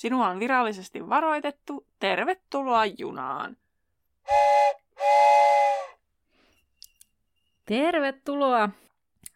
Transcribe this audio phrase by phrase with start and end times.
[0.00, 1.86] Sinua on virallisesti varoitettu.
[1.98, 3.56] Tervetuloa junaan!
[7.64, 8.68] Tervetuloa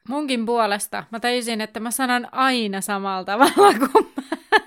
[0.09, 1.05] munkin puolesta.
[1.11, 4.61] Mä tajusin, että mä sanon aina samalla tavalla, kun, mä,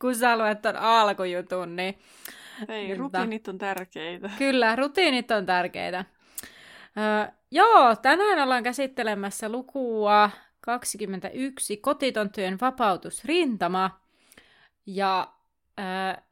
[0.00, 1.76] kun sä luet ton alkujutun.
[1.76, 1.98] Niin,
[2.68, 4.30] Ei, rutiinit on tärkeitä.
[4.38, 6.04] Kyllä, rutiinit on tärkeitä.
[6.98, 14.00] Öö, joo, tänään ollaan käsittelemässä lukua 21, kotitontyön vapautusrintama.
[14.86, 15.39] Ja
[15.80, 16.22] äh,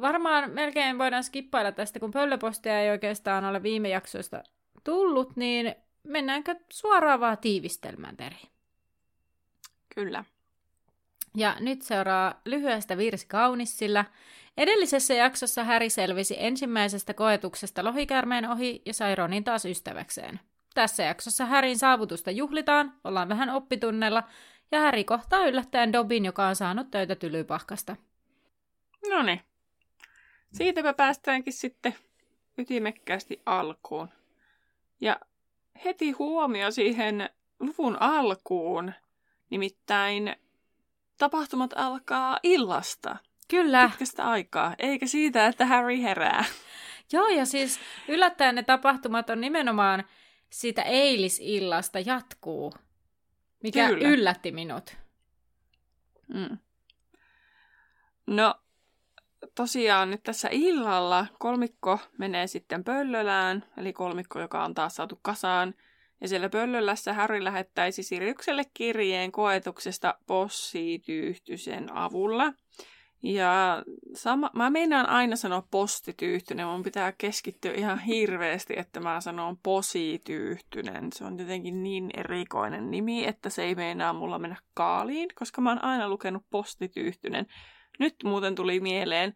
[0.00, 4.42] varmaan melkein voidaan skippailla tästä, kun pöllöpostia ei oikeastaan ole viime jaksoista
[4.84, 8.36] tullut, niin mennäänkö suoraan vaan tiivistelmään, Teri?
[9.94, 10.24] Kyllä.
[11.36, 14.04] Ja nyt seuraa lyhyestä virsi kaunis, sillä
[14.56, 20.40] edellisessä jaksossa Häri selvisi ensimmäisestä koetuksesta lohikärmeen ohi ja sai Ronin taas ystäväkseen.
[20.74, 24.22] Tässä jaksossa Härin saavutusta juhlitaan, ollaan vähän oppitunnella,
[24.72, 27.96] ja Häri kohtaa yllättäen Dobin, joka on saanut töitä tylypahkasta.
[29.10, 29.40] No niin.
[30.52, 31.94] Siitäpä päästäänkin sitten
[32.58, 34.08] ytimekkäästi alkuun.
[35.00, 35.20] Ja
[35.84, 37.30] heti huomio siihen
[37.60, 38.92] luvun alkuun.
[39.50, 40.36] Nimittäin
[41.18, 43.16] tapahtumat alkaa illasta.
[43.48, 43.88] Kyllä.
[43.88, 46.44] Pitkästä aikaa, eikä siitä, että Harry herää.
[47.12, 50.04] Joo, ja siis yllättäen ne tapahtumat on nimenomaan
[50.50, 52.74] siitä eilisillasta jatkuu,
[53.62, 54.08] mikä Kyllä.
[54.08, 54.96] yllätti minut.
[56.28, 56.58] Mm.
[58.26, 58.54] No,
[59.54, 65.74] tosiaan nyt tässä illalla kolmikko menee sitten Pöllölään, eli kolmikko, joka on taas saatu kasaan.
[66.20, 72.52] Ja siellä Pöllölässä Harry lähettäisi Siriukselle kirjeen koetuksesta possityyhtysen avulla.
[73.22, 73.82] Ja
[74.14, 81.12] sama, mä meinaan aina sanoa postityyhtynen, mun pitää keskittyä ihan hirveästi, että mä sanon posityyhtynen.
[81.12, 85.70] Se on jotenkin niin erikoinen nimi, että se ei meinaa mulla mennä kaaliin, koska mä
[85.70, 87.46] oon aina lukenut postityyhtynen.
[87.98, 89.34] Nyt muuten tuli mieleen,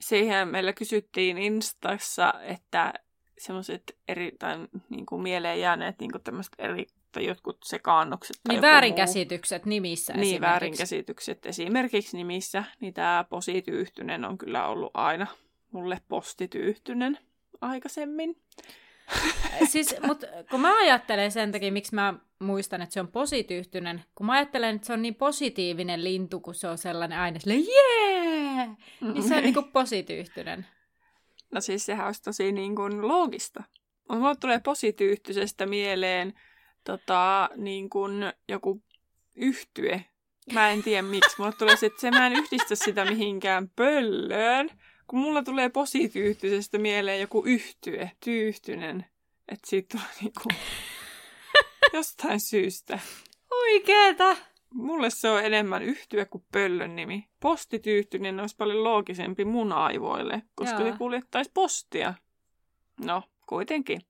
[0.00, 2.92] siihen meillä kysyttiin Instassa, että
[3.38, 4.56] semmoiset eri, tai
[4.88, 8.36] niin kuin mieleen jääneet niin kuin tämmöiset eri, tai jotkut sekaannukset.
[8.44, 9.70] Tai niin väärinkäsitykset muu.
[9.70, 10.40] nimissä Niin, esimerkiksi.
[10.40, 15.26] väärinkäsitykset esimerkiksi nimissä, niin tämä posityyhtynen on kyllä ollut aina
[15.72, 17.18] mulle postityyhtynen
[17.60, 18.36] aikaisemmin.
[19.72, 24.26] siis, mutta kun mä ajattelen sen takia, miksi mä muistan, että se on posityyhtynen, kun
[24.26, 28.66] mä ajattelen, että se on niin positiivinen lintu, kun se on sellainen aina silleen, jee!
[28.66, 29.12] Mm-hmm.
[29.12, 30.66] Niin se on niin posityyhtynen.
[31.52, 33.62] No siis sehän olisi tosi niin kuin loogista.
[34.08, 36.34] Mulla tulee posityyhtysestä mieleen
[36.84, 38.82] tota, niin kuin joku
[39.36, 40.04] yhtye.
[40.52, 41.34] Mä en tiedä miksi.
[41.38, 44.70] Mulla tulee se, että se mä en yhdistä sitä mihinkään pöllöön
[45.06, 49.06] kun mulla tulee posityyhtysestä mieleen joku yhtye, tyyhtynen,
[49.48, 50.48] että siitä tulee niinku
[51.92, 52.98] jostain syystä.
[53.50, 54.36] Oikeeta!
[54.74, 57.28] Mulle se on enemmän yhtyä kuin pöllön nimi.
[57.40, 60.92] Postityyhtynen olisi paljon loogisempi mun aivoille, koska Jaa.
[60.92, 62.14] se kuljettaisi postia.
[63.04, 64.00] No, kuitenkin.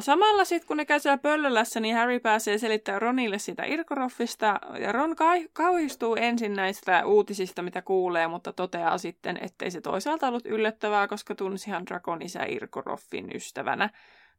[0.00, 4.60] Samalla sitten, kun ne käy siellä pöllölässä, niin Harry pääsee selittämään Ronille sitä Irkoroffista.
[4.80, 10.28] Ja Ron ka- kauhistuu ensin näistä uutisista, mitä kuulee, mutta toteaa sitten, ettei se toisaalta
[10.28, 13.90] ollut yllättävää, koska tunsihan Drakon isä Irkoroffin ystävänä.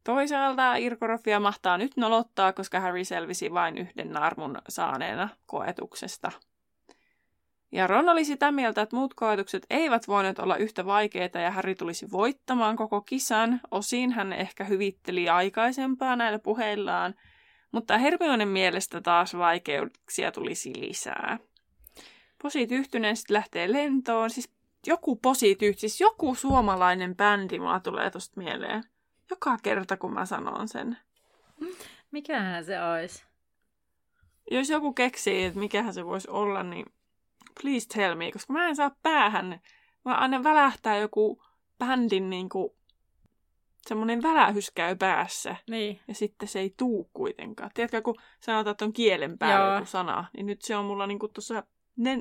[0.04, 6.32] Toisaalta Irkoroffia mahtaa nyt nolottaa, koska Harry selvisi vain yhden narmun saaneena koetuksesta.
[7.72, 11.76] Ja Ron oli sitä mieltä, että muut koetukset eivät voineet olla yhtä vaikeita ja Harry
[11.76, 13.62] tulisi voittamaan koko kisan.
[13.72, 17.16] Osin hän ehkä hyvitteli aikaisempaa näillä puheillaan,
[17.72, 21.40] mutta Hermionen mielestä taas vaikeuksia tulisi lisää.
[22.42, 24.50] Posityyhtynen sitten lähtee lentoon, siis
[24.88, 28.84] joku posityyhty, siis joku suomalainen bändi mulla tulee tosta mieleen.
[29.30, 30.98] Joka kerta, kun mä sanon sen.
[32.12, 33.24] Mikähän se olisi?
[34.52, 36.86] Jos joku keksii, että mikähän se voisi olla, niin
[37.62, 39.62] please tell me, koska mä en saa päähän.
[40.06, 41.44] Mä aina välähtää joku
[41.80, 42.78] bändin niinku
[43.88, 45.56] semmoinen välähys käy päässä.
[45.70, 46.00] Niin.
[46.08, 47.72] Ja sitten se ei tuu kuitenkaan.
[47.74, 49.74] Tiedätkö, kun sanotaan, että on kielen päällä Joo.
[49.74, 51.64] joku sana, niin nyt se on mulla niinku tuossa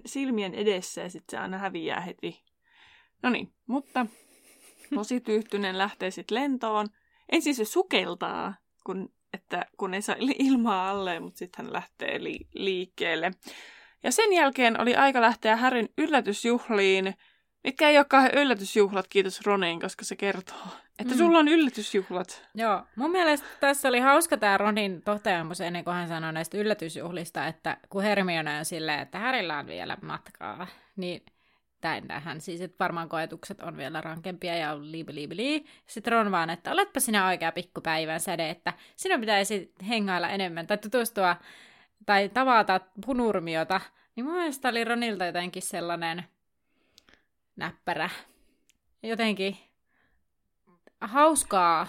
[0.06, 2.44] silmien edessä ja sitten se aina häviää heti.
[3.22, 4.06] No niin, mutta
[4.94, 6.86] posityyhtynen lähtee sitten lentoon.
[7.32, 8.54] Ensin se sukeltaa,
[8.84, 13.30] kun, että, kun ei saa ilmaa alle, mutta sitten hän lähtee li- liikkeelle.
[14.06, 17.14] Ja sen jälkeen oli aika lähteä Härin yllätysjuhliin,
[17.64, 20.66] Mitkä ei olekaan yllätysjuhlat, kiitos Ronin, koska se kertoo,
[20.98, 21.18] että mm.
[21.18, 22.48] sulla on yllätysjuhlat.
[22.54, 27.46] Joo, mun mielestä tässä oli hauska tämä Ronin toteamus ennen kuin hän sanoi näistä yllätysjuhlista,
[27.46, 30.66] että kun Hermione on silleen, että Härillä on vielä matkaa,
[30.96, 31.22] niin
[32.08, 35.64] hän siis, että varmaan koetukset on vielä rankempia ja liibi liibi lii.
[35.86, 40.78] Sitten Ron vaan, että oletpa sinä oikea pikkupäivän säde, että sinun pitäisi hengailla enemmän tai
[40.78, 41.36] tutustua
[42.06, 43.80] tai tavata punurmiota.
[44.16, 46.24] Niin mun mielestä oli Ronilta jotenkin sellainen
[47.56, 48.10] näppärä.
[49.02, 49.56] Jotenkin
[51.00, 51.86] hauskaa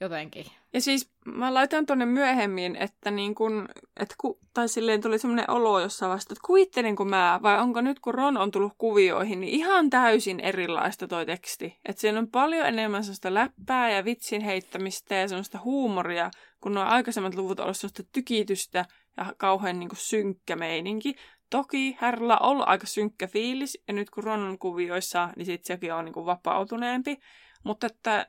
[0.00, 0.46] jotenkin.
[0.72, 3.68] Ja siis mä laitan tonne myöhemmin, että niin kun,
[4.00, 8.00] että ku, tai silleen tuli semmoinen olo jossa vasta, että kuvittelinko mä, vai onko nyt
[8.00, 11.78] kun Ron on tullut kuvioihin, niin ihan täysin erilaista toi teksti.
[11.84, 16.30] Että siinä on paljon enemmän sellaista läppää ja vitsin heittämistä ja semmoista huumoria,
[16.60, 18.84] kun nuo aikaisemmat luvut on ollut semmoista tykitystä
[19.16, 21.14] ja kauhean niin synkkä meininki.
[21.50, 25.64] Toki Härllä on ollut aika synkkä fiilis, ja nyt kun Ron on kuvioissa, niin sit
[25.64, 27.18] sekin on niin kuin vapautuneempi.
[27.64, 28.26] Mutta että,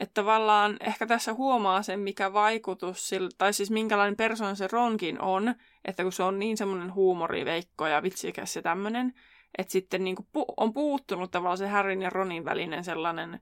[0.00, 5.20] että tavallaan ehkä tässä huomaa sen, mikä vaikutus, sillä, tai siis minkälainen persoona se Ronkin
[5.20, 5.54] on,
[5.84, 9.14] että kun se on niin semmoinen huumoriveikko ja vitsikäs ja tämmöinen,
[9.58, 13.40] että sitten niin kuin pu- on puuttunut tavallaan se Harryn ja Ronin välinen sellainen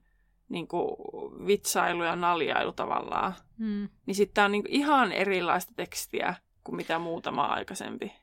[0.49, 0.91] niin kuin
[1.47, 3.33] vitsailu ja naljailu tavallaan.
[3.57, 3.89] Hmm.
[4.05, 8.13] Niin sitten on niin kuin ihan erilaista tekstiä kuin mitä muutama aikaisempi.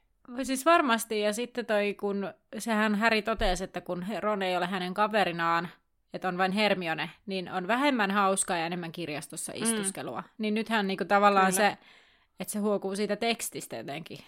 [0.43, 4.95] Siis varmasti, ja sitten toi, kun sehän Häri totesi, että kun Ron ei ole hänen
[4.95, 5.69] kaverinaan,
[6.15, 9.63] että on vain Hermione, niin on vähemmän hauskaa ja enemmän kirjastossa mm.
[9.63, 10.21] istuskelua.
[10.21, 10.29] Mm.
[10.39, 11.71] Niin nythän niinku tavallaan Kyllä.
[11.71, 11.79] se,
[12.41, 14.19] että se huokuu siitä tekstistä jotenkin.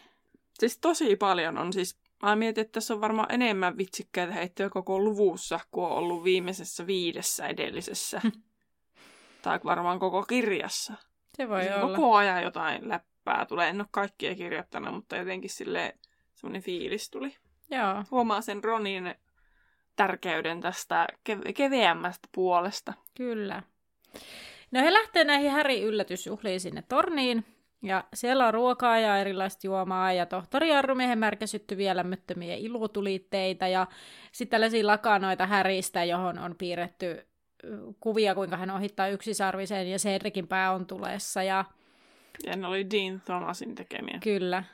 [0.58, 4.98] Siis tosi paljon on siis, mä mietin, että tässä on varmaan enemmän vitsikkäitä heittoja koko
[4.98, 8.20] luvussa, kuin on ollut viimeisessä viidessä edellisessä.
[9.42, 10.92] tai varmaan koko kirjassa.
[11.36, 11.96] Se voi siis olla.
[11.96, 12.82] Koko ajan jotain
[13.30, 13.68] läppää tulee.
[13.68, 15.94] En ole kaikkia kirjoittanut, mutta jotenkin sille
[16.34, 17.36] semmoinen fiilis tuli.
[17.70, 18.04] Joo.
[18.10, 19.14] Huomaa sen Ronin
[19.96, 22.92] tärkeyden tästä kev- keveämmästä puolesta.
[23.16, 23.62] Kyllä.
[24.70, 27.44] No he lähtee näihin Häri yllätysjuhliin sinne torniin,
[27.82, 33.86] ja siellä on ruokaa ja erilaista juomaa, ja tohtori Jarrumiehen märkä syttyviä lämmöttömiä ilotulitteita, ja
[34.32, 37.26] sitten tällaisia lakanoita Häristä, johon on piirretty
[38.00, 41.64] kuvia, kuinka hän ohittaa yksisarvisen, ja Cedricin pää on tulessa, ja...
[42.46, 44.18] Ja ne oli Dean Thomasin tekemiä.
[44.22, 44.64] Kyllä.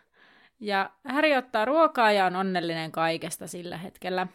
[0.61, 4.27] Ja Häri ottaa ruokaa ja on onnellinen kaikesta sillä hetkellä.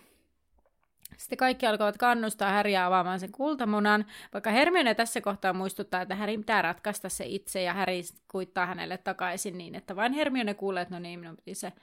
[1.18, 6.38] Sitten kaikki alkavat kannustaa Häriä avaamaan sen kultamunan, vaikka Hermione tässä kohtaa muistuttaa, että Häri
[6.38, 10.95] pitää ratkaista se itse ja Häri kuittaa hänelle takaisin niin, että vain Hermione kuulee, että
[10.95, 11.74] no niin, minun piti se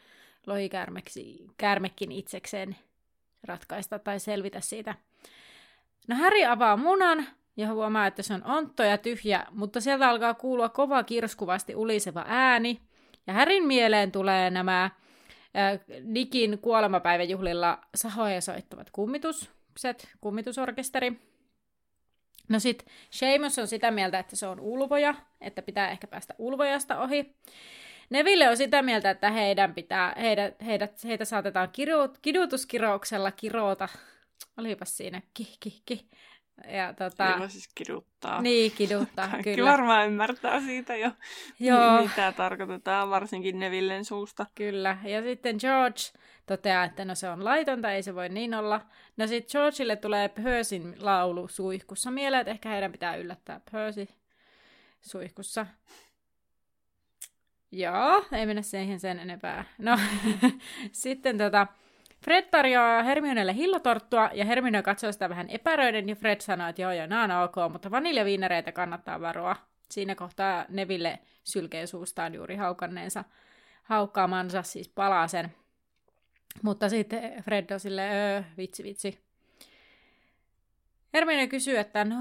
[0.47, 2.77] lohikäärmekin itsekseen
[3.45, 4.95] ratkaista tai selvitä siitä.
[6.09, 7.27] No Häri avaa munan
[7.59, 12.25] ja huomaa, että se on ontto ja tyhjä, mutta sieltä alkaa kuulua kova kirskuvasti uliseva
[12.27, 12.81] ääni.
[13.27, 14.91] Ja Härin mieleen tulee nämä
[16.03, 21.21] Nikin kuolemapäiväjuhlilla sahoja soittavat kummitukset, kummitusorkesteri.
[22.49, 27.01] No sit Seamus on sitä mieltä, että se on ulvoja, että pitää ehkä päästä ulvojasta
[27.01, 27.35] ohi.
[28.11, 31.69] Neville on sitä mieltä, että heidän pitää, heidät, heidät, heitä saatetaan
[32.23, 33.89] kidutuskirouksella kirota.
[34.57, 36.09] Olipas siinä ki, ki, ki.
[36.67, 37.31] Ja, tota...
[37.31, 38.43] Ilma siis kiduttaa.
[38.43, 39.71] Niin, kiduttaa, Kaikki kyllä.
[39.71, 41.11] varmaan ymmärtää siitä jo,
[41.61, 42.03] Joo.
[42.03, 44.47] mitä tarkoitetaan, varsinkin Nevillen suusta.
[44.55, 46.01] Kyllä, ja sitten George
[46.47, 48.81] toteaa, että no se on laitonta, ei se voi niin olla.
[49.17, 54.09] No sitten Georgeille tulee Percyn laulu suihkussa mieleen, että ehkä heidän pitää yllättää Percy
[55.01, 55.67] suihkussa.
[57.73, 59.65] Joo, ei mennä siihen sen enempää.
[59.79, 59.99] No,
[60.93, 61.67] sitten tota,
[62.25, 66.93] Fred tarjoaa Hermionelle hillotorttua ja Hermione katsoo sitä vähän epäröiden ja Fred sanoo, että joo
[66.93, 69.57] joo, nämä on ok, mutta vaniljaviinereitä kannattaa varoa.
[69.91, 73.25] Siinä kohtaa Neville sylkee suustaan juuri haukanneensa,
[73.83, 75.55] haukkaamansa siis palaa sen.
[76.63, 79.19] Mutta sitten Fred on sille, öö, vitsi vitsi.
[81.15, 82.17] Hermione kysyy, että no,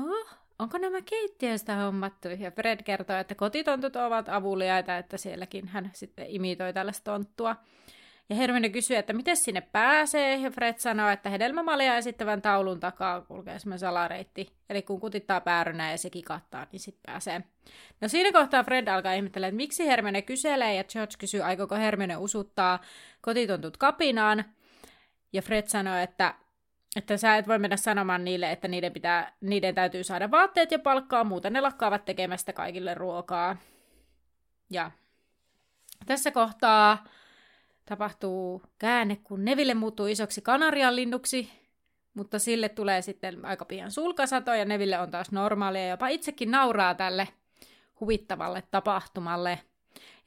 [0.60, 2.28] onko nämä keittiöstä hommattu?
[2.28, 7.56] Ja Fred kertoo, että kotitontut ovat avuliaita, että sielläkin hän sitten imitoi tällaista tonttua.
[8.30, 13.22] Ja Hermione kysyy, että miten sinne pääsee, ja Fred sanoo, että hedelmämalia esittävän taulun takaa
[13.22, 14.54] kulkee semmoinen salareitti.
[14.70, 17.44] Eli kun kutittaa päärynä ja se kikattaa, niin sitten pääsee.
[18.02, 22.18] No siinä kohtaa Fred alkaa ihmetellä, että miksi Hermione kyselee, ja George kysyy, aikooko Hermione
[22.18, 22.80] usuttaa
[23.22, 24.46] kotitontut kapinaan.
[25.34, 26.34] Ja Fred sanoo, että,
[26.96, 30.80] että sä et voi mennä sanomaan niille, että niiden, pitää, niiden täytyy saada vaatteet ja
[30.80, 33.58] palkkaa, muuten ne lakkaavat tekemästä kaikille ruokaa.
[34.70, 34.92] Ja
[36.06, 37.04] tässä kohtaa
[37.90, 41.50] tapahtuu käänne, kun Neville muuttuu isoksi kanarian linnuksi,
[42.14, 46.52] mutta sille tulee sitten aika pian sulkasato ja Neville on taas normaalia ja jopa itsekin
[46.52, 47.28] nauraa tälle
[48.00, 49.60] huvittavalle tapahtumalle.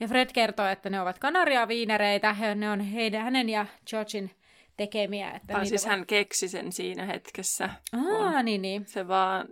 [0.01, 4.31] Ja Fred kertoo, että ne ovat kanariaviinereitä ja ne on heidän, hänen ja Georgin
[4.77, 5.31] tekemiä.
[5.31, 7.71] Että tai siis hän keksi sen siinä hetkessä.
[7.93, 8.87] Aa, niin, niin.
[8.87, 9.49] Se vaan,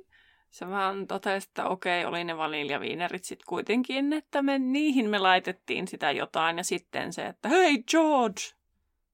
[0.51, 5.89] se vaan totesi, että okei, oli ne vaniljaviinerit sitten kuitenkin, että me, niihin me laitettiin
[5.89, 6.59] sitä jotain.
[6.59, 8.41] Ja sitten se, että hei George,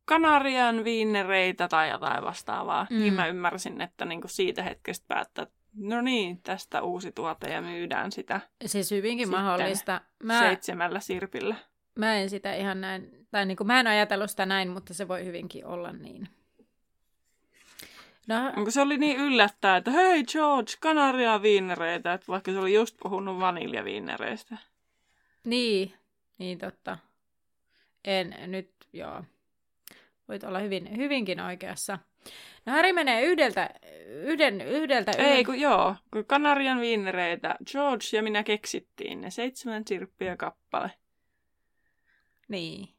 [0.04, 2.86] Kanarian viinereitä tai jotain vastaavaa.
[2.90, 3.02] Niin mm.
[3.02, 8.12] Niin mä ymmärsin, että niinku siitä hetkestä päättää, no niin, tästä uusi tuote ja myydään
[8.12, 8.40] sitä.
[8.66, 10.00] Siis hyvinkin mahdollista.
[10.22, 11.56] Mä, seitsemällä sirpillä.
[11.98, 15.08] Mä en sitä ihan näin, tai niin kuin mä en ajatellut sitä näin, mutta se
[15.08, 16.28] voi hyvinkin olla niin.
[18.26, 18.52] No.
[18.56, 22.96] Onko se oli niin yllättää, että hei George, kanaria viinereitä, että vaikka se oli just
[23.02, 24.56] puhunut vaniljaviinereistä.
[25.44, 25.94] Niin,
[26.38, 26.98] niin totta.
[28.04, 29.24] En nyt, joo.
[30.28, 31.98] Voit olla hyvin, hyvinkin oikeassa.
[32.66, 33.70] No Harry menee yhdeltä,
[34.06, 35.12] yhden, yhdeltä...
[35.18, 40.90] Ei, kun joo, kun Kanarian viinereitä George ja minä keksittiin ne seitsemän sirppiä kappale.
[42.48, 42.93] Niin.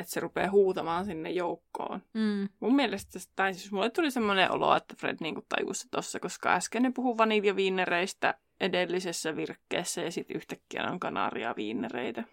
[0.00, 2.02] Että se rupeaa huutamaan sinne joukkoon.
[2.14, 2.48] Mm.
[2.60, 6.82] Mun mielestä, tai siis mulle tuli semmoinen olo, että Fred niinku tajusi tossa, koska äsken
[6.82, 12.24] ne puhui vaniljaviinereistä edellisessä virkkeessä ja sitten yhtäkkiä on kanaria viinereitä.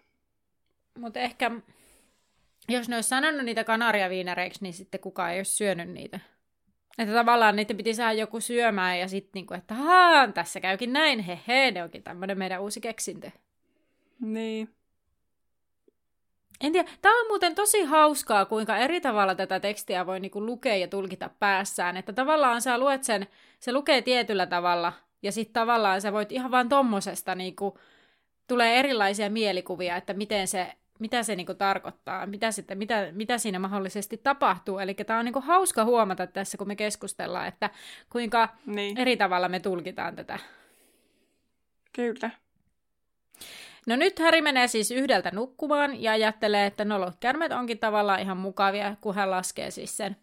[0.98, 1.50] Mutta ehkä
[2.68, 6.20] jos ne olisi sanonut niitä kanariaviinereiksi, niin sitten kukaan ei olisi syönyt niitä.
[6.98, 11.18] Että tavallaan niitä piti saada joku syömään ja sitten niinku, että haa, tässä käykin näin,
[11.18, 13.30] he he, ne onkin tämmöinen meidän uusi keksintö.
[14.20, 14.77] Niin.
[16.60, 20.76] En tiedä, tämä on muuten tosi hauskaa, kuinka eri tavalla tätä tekstiä voi niinku lukea
[20.76, 21.96] ja tulkita päässään.
[21.96, 23.26] Että tavallaan sä luet sen,
[23.60, 27.78] se lukee tietyllä tavalla, ja sitten tavallaan sä voit ihan vaan tommosesta niinku,
[28.46, 33.58] tulee erilaisia mielikuvia, että miten se mitä se niinku tarkoittaa, mitä, sitten, mitä, mitä siinä
[33.58, 34.78] mahdollisesti tapahtuu.
[34.78, 37.70] Eli tämä on niinku hauska huomata tässä, kun me keskustellaan, että
[38.10, 38.98] kuinka niin.
[38.98, 40.38] eri tavalla me tulkitaan tätä.
[41.92, 42.30] Kyllä.
[43.86, 48.96] No nyt Häri menee siis yhdeltä nukkumaan ja ajattelee, että nolokärmet onkin tavallaan ihan mukavia,
[49.00, 50.16] kun hän laskee siis sen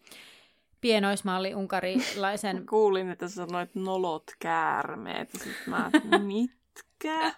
[0.82, 2.66] pienoismalli unkarilaisen...
[2.70, 5.32] Kuulin, että sä sanoit nolot käärmeet.
[5.32, 5.92] Sitten mä,
[6.28, 7.32] mitkä?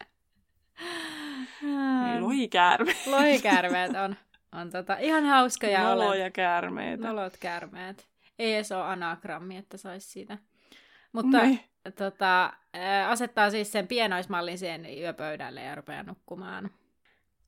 [1.61, 3.07] Niin, lohikäärmeet.
[3.07, 4.15] Lohikäärmeet on,
[4.51, 5.83] on tota, ihan hauskoja.
[5.83, 7.07] Noloja käärmeitä.
[7.07, 8.07] Nolot käärmeet.
[8.39, 10.37] Ei edes ole anagrammi, että saisi siitä.
[11.11, 11.59] Mutta niin.
[11.95, 12.53] Tota,
[13.07, 16.69] asettaa siis sen pienoismallin siihen yöpöydälle ja rupeaa nukkumaan.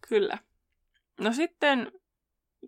[0.09, 0.37] Kyllä.
[1.19, 1.91] No sitten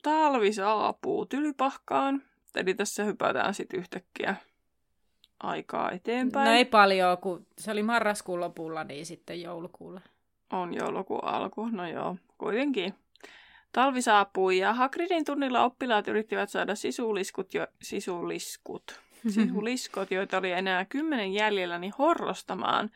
[0.03, 2.23] talvi saapuu tylypahkaan.
[2.55, 4.35] Eli tässä hypätään sitten yhtäkkiä
[5.39, 6.45] aikaa eteenpäin.
[6.45, 10.01] No ei paljon, kun se oli marraskuun lopulla, niin sitten joulukuulla.
[10.49, 12.93] On joulukuun alku, no joo, kuitenkin.
[13.71, 18.99] Talvi saapui ja Hagridin tunnilla oppilaat yrittivät saada sisuliskut, jo, sisuliskut,
[19.29, 22.89] sisuliskot, joita oli enää kymmenen jäljellä, niin horrostamaan.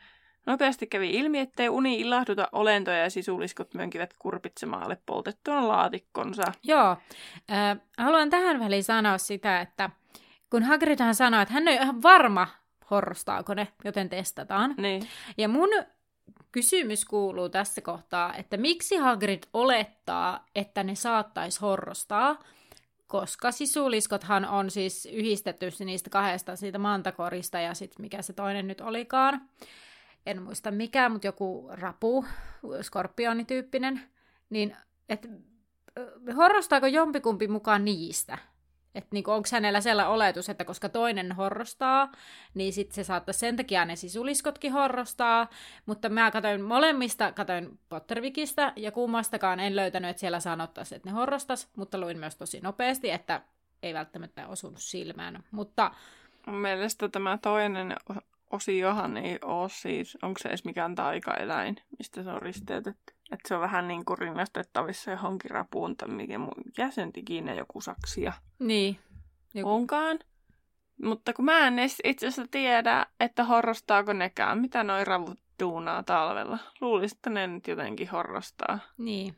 [0.46, 6.42] Nopeasti kävi ilmi, ettei uni illahduta olentoja ja sisuliskot mönkivät kurpitsemaalle poltettuna laatikkonsa.
[6.62, 6.96] Joo,
[7.50, 9.90] äh, haluan tähän väliin sanoa sitä, että
[10.50, 12.46] kun Hagridhan sanoi, että hän ei ole ihan varma,
[12.90, 14.74] horrostaako ne, joten testataan.
[14.78, 15.08] Niin.
[15.38, 15.68] Ja mun
[16.52, 22.38] Kysymys kuuluu tässä kohtaa, että miksi Hagrid olettaa, että ne saattaisi horrostaa,
[23.06, 28.80] koska sisuliskothan on siis yhdistetty niistä kahdesta, siitä mantakorista ja sitten mikä se toinen nyt
[28.80, 29.48] olikaan.
[30.26, 32.24] En muista mikä, mutta joku rapu,
[32.82, 34.00] skorpionityyppinen.
[34.50, 34.76] Niin,
[35.08, 35.28] että
[36.36, 38.38] horrostaako jompikumpi mukaan niistä?
[38.96, 42.12] Että niinku, onko hänellä sellainen oletus, että koska toinen horrostaa,
[42.54, 45.48] niin sitten se saattaa sen takia ne sisuliskotkin horrostaa.
[45.86, 51.14] Mutta mä katsoin molemmista, katsoin Pottervikistä ja kummastakaan en löytänyt, että siellä sanottaisiin, että ne
[51.14, 53.40] horrostas, mutta luin myös tosi nopeasti, että
[53.82, 55.44] ei välttämättä osunut silmään.
[55.50, 55.90] Mutta
[56.46, 57.96] Mun mielestä tämä toinen
[58.50, 63.15] osiohan ei ole siis, onko se edes mikään taikaeläin, mistä se on risteytetty.
[63.32, 68.32] Että se on vähän niin kuin rinnastettavissa johonkin rapuun tai mikä mun jäsentikin joku saksia.
[68.58, 68.98] Niin.
[69.54, 69.70] Joku.
[69.70, 70.18] Onkaan.
[71.02, 76.58] Mutta kun mä en itse asiassa tiedä, että horrostaako nekään, mitä noin ravut duunaa talvella.
[76.80, 78.78] Luulisin, että ne nyt jotenkin horrostaa.
[78.98, 79.36] Niin.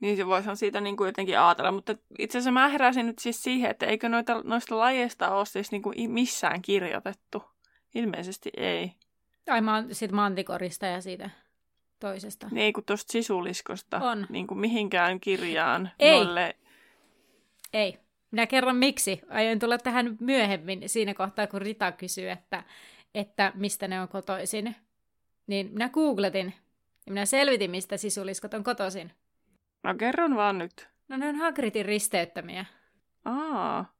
[0.00, 3.42] Niin se voisihan siitä niin kuin jotenkin ajatella, mutta itse asiassa mä heräsin nyt siis
[3.42, 7.44] siihen, että eikö noita, noista lajeista ole siis niin kuin missään kirjoitettu.
[7.94, 8.92] Ilmeisesti ei.
[9.50, 11.30] Ai ma- sit mantikorista ja siitä
[12.00, 12.48] toisesta.
[12.50, 14.00] Niin, kuin tuosta sisuliskosta.
[14.00, 14.26] On.
[14.28, 15.90] Niin kuin mihinkään kirjaan.
[15.98, 16.24] Ei.
[16.24, 16.56] Noille...
[17.72, 17.98] Ei.
[18.30, 19.20] Minä kerron miksi.
[19.28, 22.64] Aion tulla tähän myöhemmin siinä kohtaa, kun Rita kysyy, että,
[23.14, 24.76] että mistä ne on kotoisin.
[25.46, 26.54] Niin minä googletin
[27.06, 29.12] ja minä selvitin, mistä sisuliskot on kotoisin.
[29.82, 30.88] No kerron vaan nyt.
[31.08, 32.64] No ne on Hagridin risteyttämiä.
[33.24, 33.92] Aa.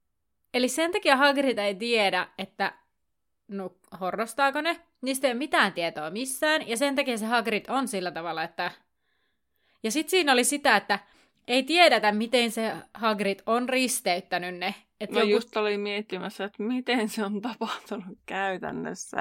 [0.55, 2.73] Eli sen takia Hagrid ei tiedä, että
[3.49, 4.81] no, horrostaako ne.
[5.03, 8.71] Niistä ei ole mitään tietoa missään, ja sen takia se Hagrid on sillä tavalla, että...
[9.83, 10.99] Ja sitten siinä oli sitä, että
[11.49, 14.75] ei tiedetä, miten se Hagrid on risteyttänyt ne.
[15.01, 15.31] Et no joku...
[15.31, 19.19] just oli miettimässä, että miten se on tapahtunut käytännössä.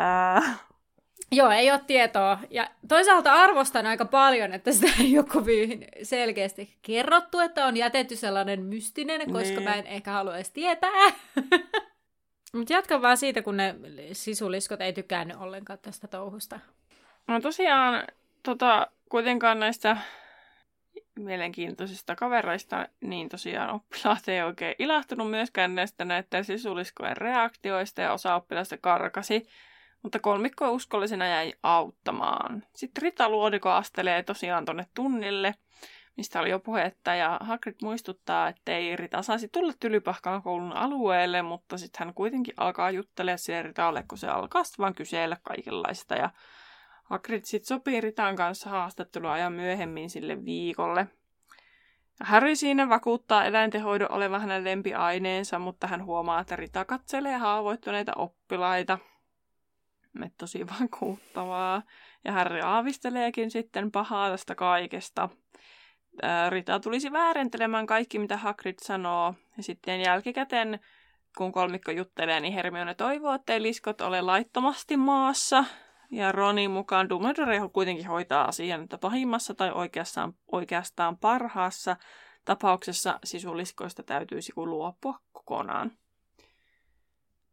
[1.32, 2.40] Joo, ei ole tietoa.
[2.50, 8.16] Ja toisaalta arvostan aika paljon, että sitä ei ole kovin selkeästi kerrottu, että on jätetty
[8.16, 9.64] sellainen mystinen, koska niin.
[9.64, 11.12] mä en ehkä halua edes tietää.
[12.56, 13.76] Mutta jatkan vaan siitä, kun ne
[14.14, 16.60] sisuliskot ei tykännyt ollenkaan tästä touhusta.
[17.28, 18.08] No tosiaan,
[18.44, 19.98] tota, kuitenkaan näistä
[21.20, 28.36] mielenkiintoisista kavereista, niin tosiaan oppilaat ei oikein ilahtunut myöskään näistä näiden sisuliskojen reaktioista ja osa
[28.36, 29.48] oppilaista karkasi,
[30.04, 32.64] mutta kolmikko uskollisena jäi auttamaan.
[32.76, 35.56] Sitten Rita Luodiko astelee tosiaan tonne tunnille,
[36.18, 41.42] mistä oli jo puhetta, ja Hagrid muistuttaa, että ei Rita saisi tulla Tylypahkan koulun alueelle,
[41.42, 46.30] mutta sitten hän kuitenkin alkaa juttelemaan siellä Ritalle, kun se alkaa vaan kysellä kaikenlaista, ja
[47.04, 51.08] Hagrid sitten sopii Ritan kanssa haastatteluajan myöhemmin sille viikolle.
[52.24, 59.00] Harry siinä vakuuttaa eläintenhoidon olevan hänen lempiaineensa, mutta hän huomaa, että Rita katselee haavoittuneita oppilaita.
[60.14, 61.82] Me tosi vakuuttavaa.
[62.26, 65.30] Ja Harry aavisteleekin sitten pahaa tästä kaikesta.
[66.50, 69.34] Rita tulisi väärentelemään kaikki, mitä Hagrid sanoo.
[69.58, 70.80] Ja sitten jälkikäteen,
[71.38, 75.66] kun kolmikko juttelee, niin Hermione toivoo, että liskot ole laittomasti maassa.
[76.12, 81.96] Ja Ronin mukaan Dumbledore kuitenkin hoitaa asian, että pahimmassa tai oikeastaan, oikeastaan parhaassa
[82.46, 85.92] tapauksessa sisuliskoista täytyisi luopua kokonaan.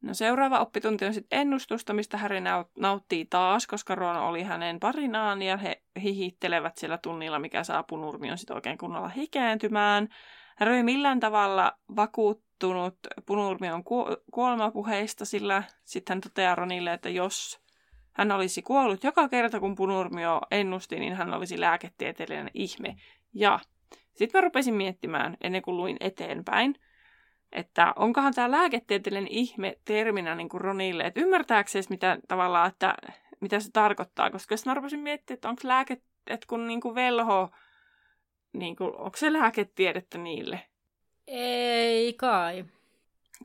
[0.02, 2.38] No seuraava oppitunti on sitten ennustusta, mistä Harry
[2.78, 8.38] nauttii taas, koska Ron oli hänen parinaan ja he hihittelevät siellä tunnilla, mikä saa punurmion
[8.38, 10.08] sitten oikein kunnolla hikääntymään.
[10.60, 12.94] Harry ei millään tavalla vakuuttunut
[13.26, 13.84] punurmion
[14.32, 17.60] kuolemapuheista, sillä sitten hän toteaa Ronille, että jos
[18.12, 22.96] hän olisi kuollut joka kerta, kun Punurmio ennusti, niin hän olisi lääketieteellinen ihme.
[23.34, 23.58] Ja
[24.14, 26.74] sitten mä rupesin miettimään, ennen kuin luin eteenpäin,
[27.52, 32.94] että onkohan tämä lääketieteellinen ihme terminä niin kuin Ronille, että ymmärtääkö se mitä tavallaan, että
[33.40, 36.94] mitä se tarkoittaa, koska sitten mä rupesin miettimään, että onko lääke, että kun niin kuin
[36.94, 37.50] velho,
[38.52, 40.60] niin kuin, onko se lääketiedettä niille?
[41.26, 42.64] Ei kai.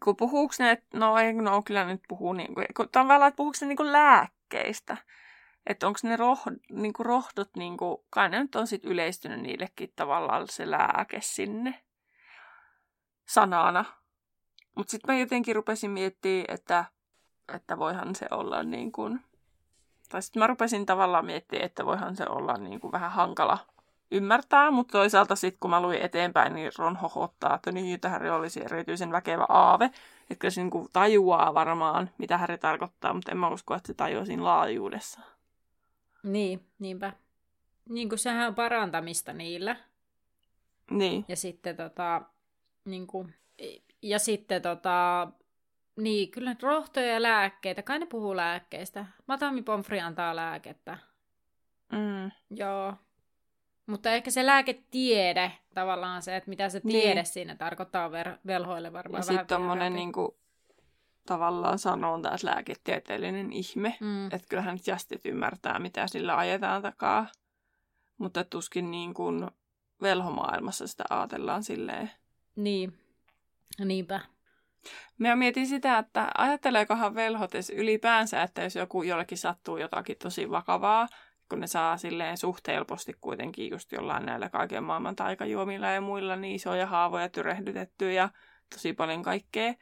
[0.03, 3.57] Kun puhuuko ne, no ei, no kyllä nyt puhuu niin kuin, kun tavallaan, että puhuuko
[3.61, 4.97] ne niin kuin lääkkeistä,
[5.65, 6.41] että onko ne roh,
[6.71, 11.21] niin kuin rohdot, niin kuin, kai ne nyt on sit yleistynyt niillekin tavallaan se lääke
[11.21, 11.86] sinne
[13.27, 13.85] sanana.
[14.75, 16.85] Mutta sitten mä jotenkin rupesin miettimään, että,
[17.53, 19.19] että voihan se olla niin kuin,
[20.09, 23.57] tai sitten mä rupesin tavallaan miettimään, että voihan se olla niin kuin vähän hankala
[24.11, 28.63] ymmärtää, mutta toisaalta sitten kun mä luin eteenpäin, niin Ron hohottaa, että niin, Harry olisi
[28.63, 29.91] erityisen väkevä aave.
[30.29, 34.25] Että se niin tajuaa varmaan, mitä Harry tarkoittaa, mutta en mä usko, että se tajuaa
[34.25, 35.21] siinä laajuudessa.
[36.23, 37.13] Niin, niinpä.
[37.89, 39.75] Niin kuin sehän on parantamista niillä.
[40.91, 41.25] Niin.
[41.27, 42.21] Ja sitten tota,
[42.87, 43.35] niin kuin,
[44.01, 45.27] ja sitten tota,
[45.97, 47.83] niin, kyllä rohtoja ja lääkkeitä.
[47.83, 49.05] Kai ne puhuu lääkkeistä.
[49.27, 50.97] Matami Pomfri antaa lääkettä.
[51.91, 52.31] Mm.
[52.49, 52.93] Joo,
[53.87, 57.01] mutta ehkä se lääketiede, tavallaan se, että mitä se niin.
[57.01, 57.25] tiede niin.
[57.25, 59.47] siinä tarkoittaa ver- velhoille varmaan ja vähän.
[59.47, 60.37] tommonen niinku,
[61.25, 63.97] tavallaan sanon taas lääketieteellinen ihme.
[63.99, 64.25] Mm.
[64.25, 67.27] Että kyllähän nyt jästit ymmärtää, mitä sillä ajetaan takaa.
[68.17, 69.47] Mutta tuskin niin kuin
[70.01, 72.11] velhomaailmassa sitä ajatellaan silleen.
[72.57, 72.93] Niin,
[73.85, 74.19] niinpä.
[75.17, 81.07] Mä mietin sitä, että ajatteleekohan velhot ylipäänsä, että jos joku jollekin sattuu jotakin tosi vakavaa,
[81.49, 86.35] kun ne saa silleen suht helposti kuitenkin just jollain näillä kaiken maailman taikajuomilla ja muilla
[86.35, 88.29] niin isoja haavoja tyrehdytettyä ja
[88.73, 89.73] tosi paljon kaikkea.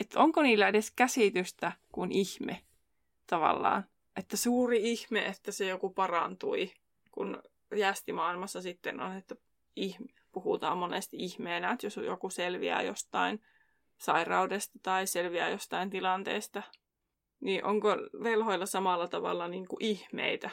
[0.00, 2.60] Että onko niillä edes käsitystä kuin ihme
[3.26, 3.84] tavallaan.
[4.16, 6.72] Että suuri ihme, että se joku parantui,
[7.10, 7.42] kun
[7.76, 9.34] jästimaailmassa sitten on, että
[9.76, 13.42] ihme, puhutaan monesti ihmeenä, että jos joku selviää jostain
[13.98, 16.62] sairaudesta tai selviää jostain tilanteesta,
[17.40, 17.88] niin onko
[18.22, 20.50] velhoilla samalla tavalla niin kuin ihmeitä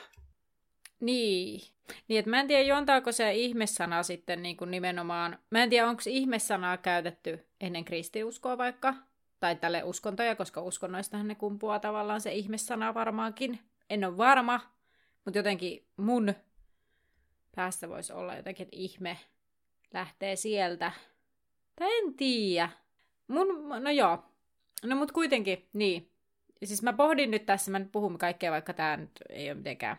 [1.02, 1.62] niin.
[2.08, 5.40] Niin, että mä en tiedä, juontaako se ihmessana sitten niin kuin nimenomaan...
[5.50, 8.94] Mä en tiedä, onko ihmessanaa käytetty ennen kristiuskoa vaikka,
[9.40, 13.60] tai tälle uskontoja, koska uskonnoistahan ne kumpuaa tavallaan se ihmessana varmaankin.
[13.90, 14.60] En ole varma,
[15.26, 16.34] mutta jotenkin mun
[17.56, 19.18] päästä voisi olla jotenkin, ihme
[19.94, 20.92] lähtee sieltä.
[21.76, 22.70] Tai en tiedä.
[23.28, 23.48] Mun,
[23.80, 24.26] no joo.
[24.84, 26.12] No mut kuitenkin, niin.
[26.64, 29.98] Siis mä pohdin nyt tässä, mä nyt puhun kaikkea, vaikka tää nyt ei ole mitenkään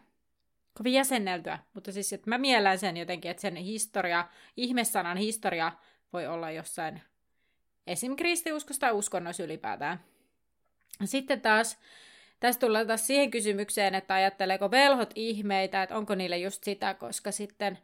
[0.78, 5.72] kovin jäsenneltyä, mutta siis että mä miellän sen jotenkin, että sen historia, ihmesanan historia
[6.12, 7.02] voi olla jossain
[7.86, 8.16] esim.
[8.16, 10.00] kristiuskossa tai uskonnoissa ylipäätään.
[11.04, 11.78] Sitten taas
[12.40, 17.32] tässä tullaan taas siihen kysymykseen, että ajatteleeko velhot ihmeitä, että onko niille just sitä, koska
[17.32, 17.78] sitten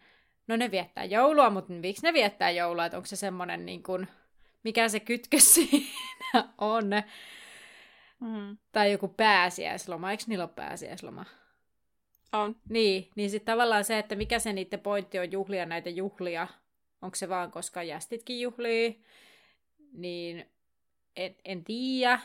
[0.49, 4.09] no ne viettää joulua, mutta miksi ne viettää joulua, että onko se semmoinen niin kuin,
[4.63, 5.87] mikä se kytkös siinä
[6.59, 6.85] on.
[8.21, 8.57] Mm.
[8.73, 11.25] Tai joku pääsiäisloma, eikö niillä ole pääsiäisloma?
[12.33, 12.57] On.
[12.69, 16.49] Niin, niin sitten tavallaan se, että mikä se niiden pointti on juhlia näitä juhlia,
[17.03, 19.03] onko se vaan koska jästitkin juhlii,
[19.93, 20.47] niin
[21.17, 22.21] en, en tiedä,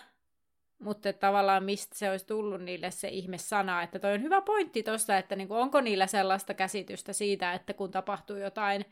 [0.84, 4.84] mutta tavallaan mistä se olisi tullut niille se ihme sana, että toi on hyvä pointti
[4.84, 8.86] tuossa, että niinku, onko niillä sellaista käsitystä siitä, että kun tapahtuu jotain,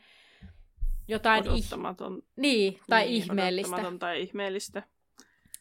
[1.08, 3.76] jotain odottamaton, ih- niin, tai niin, ihmeellistä.
[3.98, 4.82] tai ihmeellistä.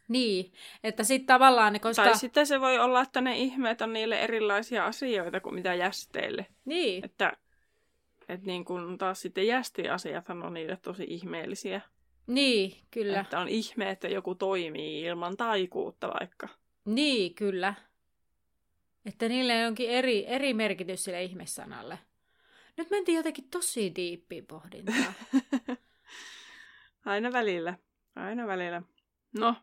[0.08, 0.52] Niin,
[0.84, 1.80] että sitten tavallaan...
[1.80, 2.04] Koska...
[2.04, 6.46] Tai sitten se voi olla, että ne ihmeet on niille erilaisia asioita kuin mitä jästeille.
[6.66, 7.06] Niin.
[7.06, 7.38] Että,
[8.30, 11.82] että niin kun taas sitten jästiasiat on niille tosi ihmeellisiä.
[12.28, 13.20] Niin, kyllä.
[13.20, 16.48] Että on ihme, että joku toimii ilman taikuutta vaikka.
[16.86, 17.74] Niin, kyllä.
[19.06, 22.00] Että niille on jonkin eri, eri merkitys sille ihmessanalle.
[22.78, 25.14] Nyt mentiin jotenkin tosi diippiin pohdintaan.
[27.06, 27.74] Aina välillä.
[28.16, 28.82] Aina välillä.
[29.38, 29.56] No,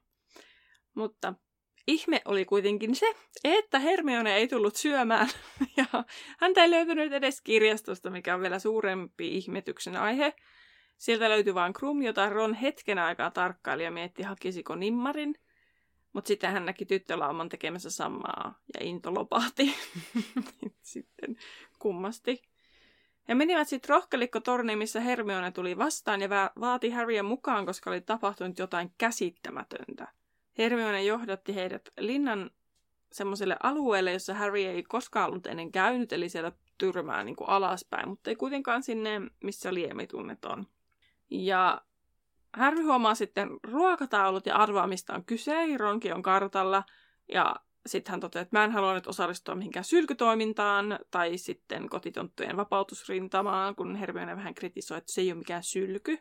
[0.95, 1.35] mutta
[1.87, 3.07] ihme oli kuitenkin se,
[3.45, 5.29] että Hermione ei tullut syömään.
[5.77, 6.05] Ja
[6.39, 10.35] häntä ei löytynyt edes kirjastosta, mikä on vielä suurempi ihmetyksen aihe.
[10.99, 15.35] Sieltä löytyi vain Krum, jota Ron hetken aikaa tarkkaili ja mietti, hakisiko nimmarin.
[16.13, 19.75] Mutta sitten hän näki tyttölauman tekemässä samaa ja into lopahti.
[20.83, 21.37] sitten
[21.79, 22.43] kummasti.
[23.29, 26.29] He menivät sitten rohkelikkotorniin, missä Hermione tuli vastaan ja
[26.61, 30.09] vaati Harrya mukaan, koska oli tapahtunut jotain käsittämätöntä.
[30.59, 32.51] Hermione johdatti heidät linnan
[33.13, 38.09] semmoiselle alueelle, jossa Harry ei koskaan ollut ennen käynyt, eli siellä tyrmää niin kuin alaspäin,
[38.09, 40.67] mutta ei kuitenkaan sinne, missä liemitunnet on.
[41.31, 41.81] Ja
[42.53, 45.77] Harry huomaa sitten ruokataulut ja arvaa, mistä on kyse.
[45.77, 46.85] Ronki on kartalla
[47.33, 52.57] ja sitten hän toteaa, että mä en halua nyt osallistua mihinkään sylkytoimintaan tai sitten kotitonttujen
[52.57, 56.19] vapautusrintamaan, kun Hermione vähän kritisoi, että se ei ole mikään sylky.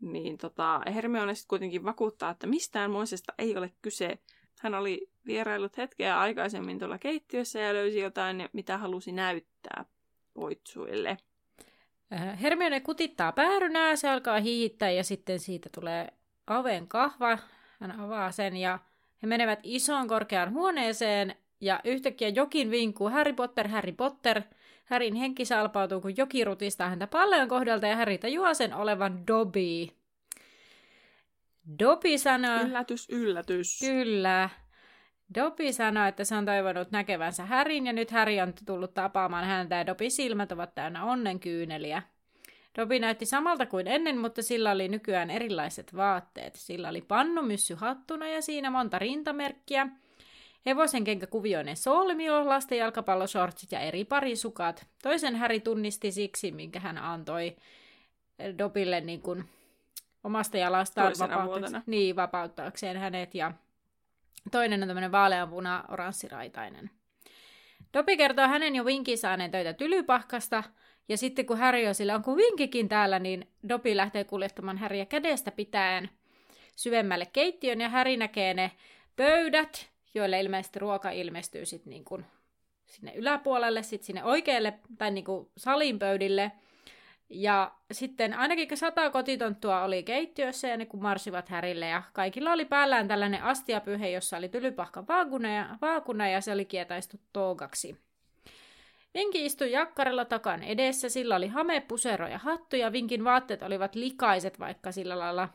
[0.00, 4.18] Niin tota, Hermione sitten kuitenkin vakuuttaa, että mistään moisesta ei ole kyse.
[4.60, 9.84] Hän oli vierailut hetkeä aikaisemmin tuolla keittiössä ja löysi jotain, mitä halusi näyttää
[10.34, 11.16] poitsuille.
[12.14, 16.08] Äh, Hermione kutittaa päärynää, se alkaa hiihittää ja sitten siitä tulee
[16.46, 17.38] aven kahva.
[17.80, 18.78] Hän avaa sen ja
[19.22, 24.42] he menevät isoon korkeaan huoneeseen ja yhtäkkiä jokin vinkuu Harry Potter, Harry Potter.
[24.84, 29.88] Härin henki salpautuu, kun joki rutistaa häntä palleon kohdalta ja Harry tajuaa sen olevan Dobby.
[31.78, 32.60] Dobby sanoo...
[32.60, 33.80] Yllätys, yllätys.
[33.80, 34.50] Kyllä.
[35.34, 39.74] Dobby sanoi, että se on toivonut näkevänsä Härin ja nyt Häri on tullut tapaamaan häntä
[39.74, 42.02] ja Dobby silmät ovat täynnä onnenkyyneliä.
[42.78, 46.54] Dobby näytti samalta kuin ennen, mutta sillä oli nykyään erilaiset vaatteet.
[46.54, 49.88] Sillä oli pannumyssy hattuna ja siinä monta rintamerkkiä.
[50.66, 54.86] Hevosen kuvioinen solmio, lasten jalkapalloshortsit ja eri parisukat.
[55.02, 57.56] Toisen Häri tunnisti siksi, minkä hän antoi
[58.58, 59.44] Dobille niin kuin
[60.24, 63.34] omasta jalastaan vapauttaakseen, niin, vapauttaakseen hänet.
[63.34, 63.52] Ja
[64.50, 66.90] toinen on tämmöinen vaaleanpuna oranssiraitainen.
[67.94, 70.64] Dopi kertoo hänen jo vinkin saaneen töitä tylypahkasta,
[71.08, 75.06] ja sitten kun Harry on sillä on kuin vinkikin täällä, niin Dopi lähtee kuljettamaan Harryä
[75.06, 76.10] kädestä pitäen
[76.76, 78.70] syvemmälle keittiön, ja Harry näkee ne
[79.16, 82.26] pöydät, joille ilmeisesti ruoka ilmestyy sitten niin kuin
[82.86, 86.52] sinne yläpuolelle, sitten sinne oikealle tai niin kuin salin pöydille–
[87.28, 92.64] ja sitten ainakin sata kotitonttua oli keittiössä ja ne kun marsivat härille ja kaikilla oli
[92.64, 97.96] päällään tällainen astiapyhe, jossa oli tylypahka vaakuna ja, vaakuna ja se oli kietaistu toogaksi.
[99.14, 103.94] Vinki istui jakkarella takan edessä, sillä oli hame, pusero ja hattu ja Vinkin vaatteet olivat
[103.94, 105.48] likaiset, vaikka sillä lailla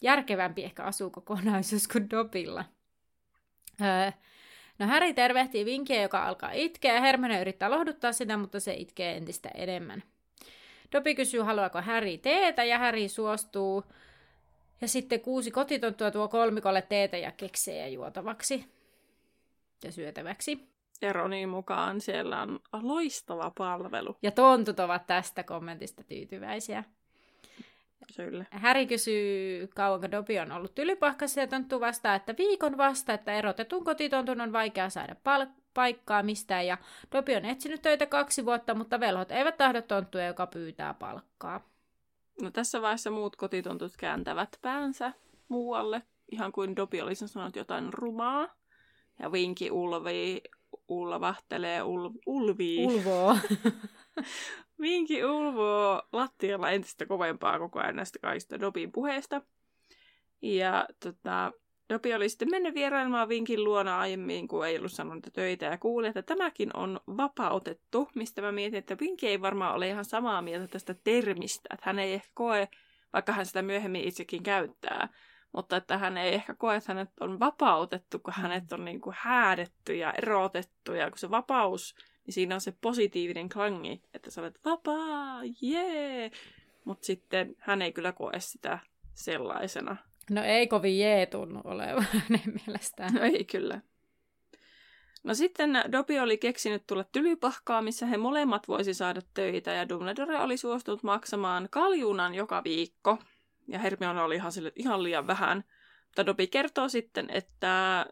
[0.00, 2.64] järkevämpi ehkä asukokonaisuus kuin Dobilla.
[3.80, 4.10] Öö,
[4.78, 9.16] no Häri tervehtii Vinkiä, joka alkaa itkeä ja Hermione yrittää lohduttaa sitä, mutta se itkee
[9.16, 10.02] entistä enemmän.
[10.92, 13.84] Dopi kysyy, haluaako Häri teetä, ja Häri suostuu.
[14.80, 18.64] Ja sitten kuusi kotitonttua tuo kolmikolle teetä ja keksejä juotavaksi
[19.84, 20.68] ja syötäväksi.
[21.02, 24.16] Eronin mukaan siellä on loistava palvelu.
[24.22, 26.84] Ja tontut ovat tästä kommentista tyytyväisiä.
[28.16, 28.44] Kyllä.
[28.50, 33.84] Häri kysyy, kauanko Dobi on ollut tylypahkassa ja tonttu vastaa, että viikon vasta, että erotetun
[33.84, 36.78] kotitontun on vaikea saada pal- paikkaa mistään ja
[37.12, 41.60] Dobi on etsinyt töitä kaksi vuotta, mutta velhot eivät tahdo tonttua, joka pyytää palkkaa.
[42.42, 45.12] No tässä vaiheessa muut kotitontut kääntävät päänsä
[45.48, 48.48] muualle, ihan kuin Dobi olisi sanonut jotain rumaa.
[49.18, 50.42] Ja Vinki ulvii,
[50.88, 52.86] ulvahtelee, ul, ulvii.
[52.86, 53.36] Ulvoo.
[54.80, 59.42] Vinki ulvoo lattialla entistä kovempaa koko ajan näistä kaikista Dobin puheista.
[60.42, 61.52] Ja tota,
[61.92, 66.06] Dopi oli sitten mennyt vierailemaan Vinkin luona aiemmin, kun ei ollut sanonut töitä ja kuuli,
[66.06, 70.68] että tämäkin on vapautettu, mistä mä mietin, että Vinki ei varmaan ole ihan samaa mieltä
[70.68, 72.68] tästä termistä, että hän ei ehkä koe,
[73.12, 75.08] vaikka hän sitä myöhemmin itsekin käyttää,
[75.52, 79.16] mutta että hän ei ehkä koe, että hänet on vapautettu, kun hänet on niin kuin
[79.18, 81.94] häädetty ja erotettu, ja kun se vapaus,
[82.26, 86.30] niin siinä on se positiivinen klangi, että sä olet vapaa, jee!
[86.84, 88.78] Mutta sitten hän ei kyllä koe sitä
[89.14, 89.96] sellaisena.
[90.30, 93.14] No ei kovin jee tunnu olevan hänen mielestään.
[93.14, 93.80] No ei kyllä.
[95.24, 100.38] No sitten Dobby oli keksinyt tulla tylypahkaa, missä he molemmat voisi saada töitä, ja Dumbledore
[100.38, 103.18] oli suostunut maksamaan kaljunan joka viikko.
[103.68, 105.64] Ja Hermione oli ihan, sille, ihan liian vähän.
[106.06, 108.06] Mutta Dobby kertoo sitten, että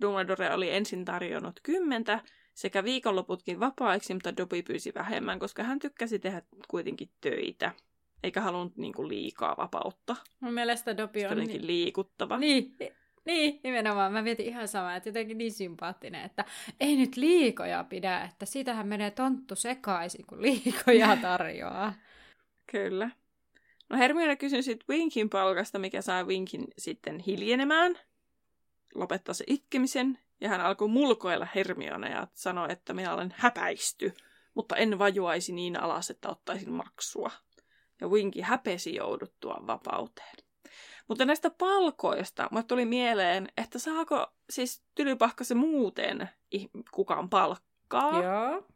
[0.00, 2.20] Dumbledore oli ensin tarjonnut kymmentä,
[2.54, 7.72] sekä viikonloputkin vapaiksi, mutta Dobby pyysi vähemmän, koska hän tykkäsi tehdä kuitenkin töitä
[8.24, 10.16] eikä halunnut niin kuin liikaa vapautta.
[10.40, 11.38] Mun mielestä Dopi on...
[11.38, 11.66] Niin...
[11.66, 12.38] liikuttava.
[12.38, 12.76] Niin,
[13.24, 14.12] niin, nimenomaan.
[14.12, 16.44] Mä mietin ihan samaa, että jotenkin niin sympaattinen, että
[16.80, 21.92] ei nyt liikoja pidä, että siitähän menee tonttu sekaisin, kun liikoja tarjoaa.
[22.72, 23.10] Kyllä.
[23.88, 27.98] No Hermione kysyi sitten Winkin palkasta, mikä sai Winkin sitten hiljenemään,
[28.94, 34.14] lopettaa se itkemisen, ja hän alkoi mulkoilla Hermione ja sanoi, että minä olen häpäisty,
[34.54, 37.30] mutta en vajuaisi niin alas, että ottaisin maksua
[38.00, 40.36] ja Winki häpesi jouduttua vapauteen.
[41.08, 46.30] Mutta näistä palkoista mulle tuli mieleen, että saako siis tylypahkase muuten
[46.90, 48.22] kukaan palkkaa?
[48.22, 48.66] Joo.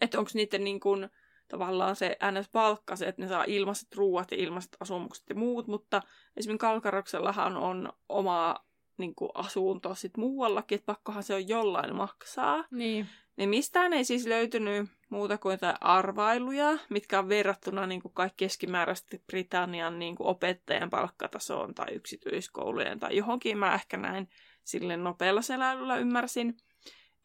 [0.00, 1.08] Että onko niiden niin kuin,
[1.48, 6.02] tavallaan se NS-palkka se, että ne saa ilmaiset ruuat ja ilmaiset asumukset ja muut, mutta
[6.36, 8.56] esimerkiksi Kalkaroksellahan on oma
[8.98, 12.64] niin kuin, asunto sit muuallakin, että pakkohan se on jollain maksaa.
[12.70, 13.06] Niin.
[13.36, 18.44] Niin mistään ei siis löytynyt muuta kuin jotain arvailuja, mitkä on verrattuna niin kuin kaikki
[18.44, 23.58] keskimääräisesti Britannian niin kuin opettajan palkkatasoon tai yksityiskoulujen tai johonkin.
[23.58, 24.28] Mä ehkä näin
[24.64, 26.56] sille nopealla seläilyllä ymmärsin,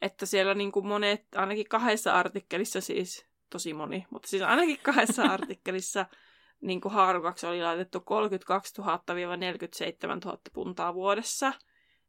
[0.01, 5.23] että siellä niin kuin monet, ainakin kahdessa artikkelissa siis, tosi moni, mutta siis ainakin kahdessa
[5.37, 6.05] artikkelissa
[6.61, 8.85] niin kuin haarukaksi oli laitettu 32 000-47
[10.25, 11.53] 000 puntaa vuodessa–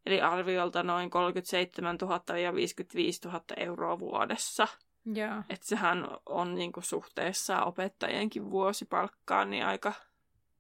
[0.09, 4.69] eli arviolta noin 37 000 ja 55 000 euroa vuodessa.
[5.17, 5.45] Yeah.
[5.49, 9.93] Että sehän on niinku suhteessa opettajienkin vuosipalkkaan niin aika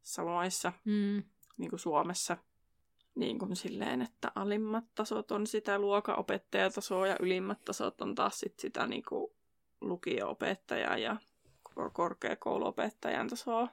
[0.02, 1.22] samoissa mm.
[1.56, 2.36] niinku Suomessa.
[3.14, 8.58] Niin kuin silleen, että alimmat tasot on sitä luokaopettajatasoa ja ylimmät tasot on taas sit
[8.58, 9.34] sitä niinku
[9.80, 11.16] lukio-opettajaa ja
[11.92, 13.68] korkeakouluopettajan tasoa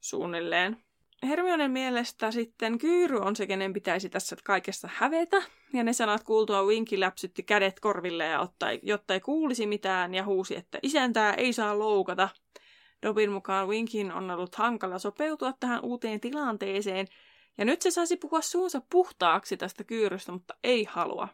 [0.00, 0.84] suunnilleen.
[1.22, 5.42] Hermionen mielestä sitten Kyyry on se, kenen pitäisi tässä kaikessa hävetä.
[5.72, 10.24] Ja ne sanat kuultua Winki läpsytti kädet korville, ja otta, jotta ei kuulisi mitään, ja
[10.24, 12.28] huusi, että isäntää ei saa loukata.
[13.02, 17.06] Dobin mukaan Winkin on ollut hankala sopeutua tähän uuteen tilanteeseen,
[17.58, 21.28] ja nyt se saisi puhua suunsa puhtaaksi tästä kyyrystä, mutta ei halua.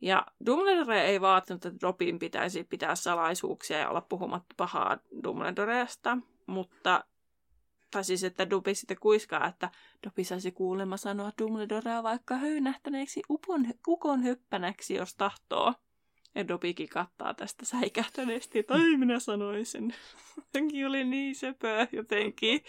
[0.00, 7.04] Ja Dumbledore ei vaatinut, että Dobin pitäisi pitää salaisuuksia ja olla puhumatta pahaa Dumbledoresta, mutta
[7.90, 9.70] tai siis, että Dubi sitten kuiskaa, että
[10.06, 15.74] Dubi saisi kuulemma sanoa Dumbledorea vaikka höynähtäneeksi upon, ukon höppänäksi, jos tahtoo.
[16.34, 19.94] Ja Dobikin kattaa tästä säikähtäneesti, että ai minä sanoisin.
[20.36, 22.64] Jotenkin oli niin söpö jotenkin.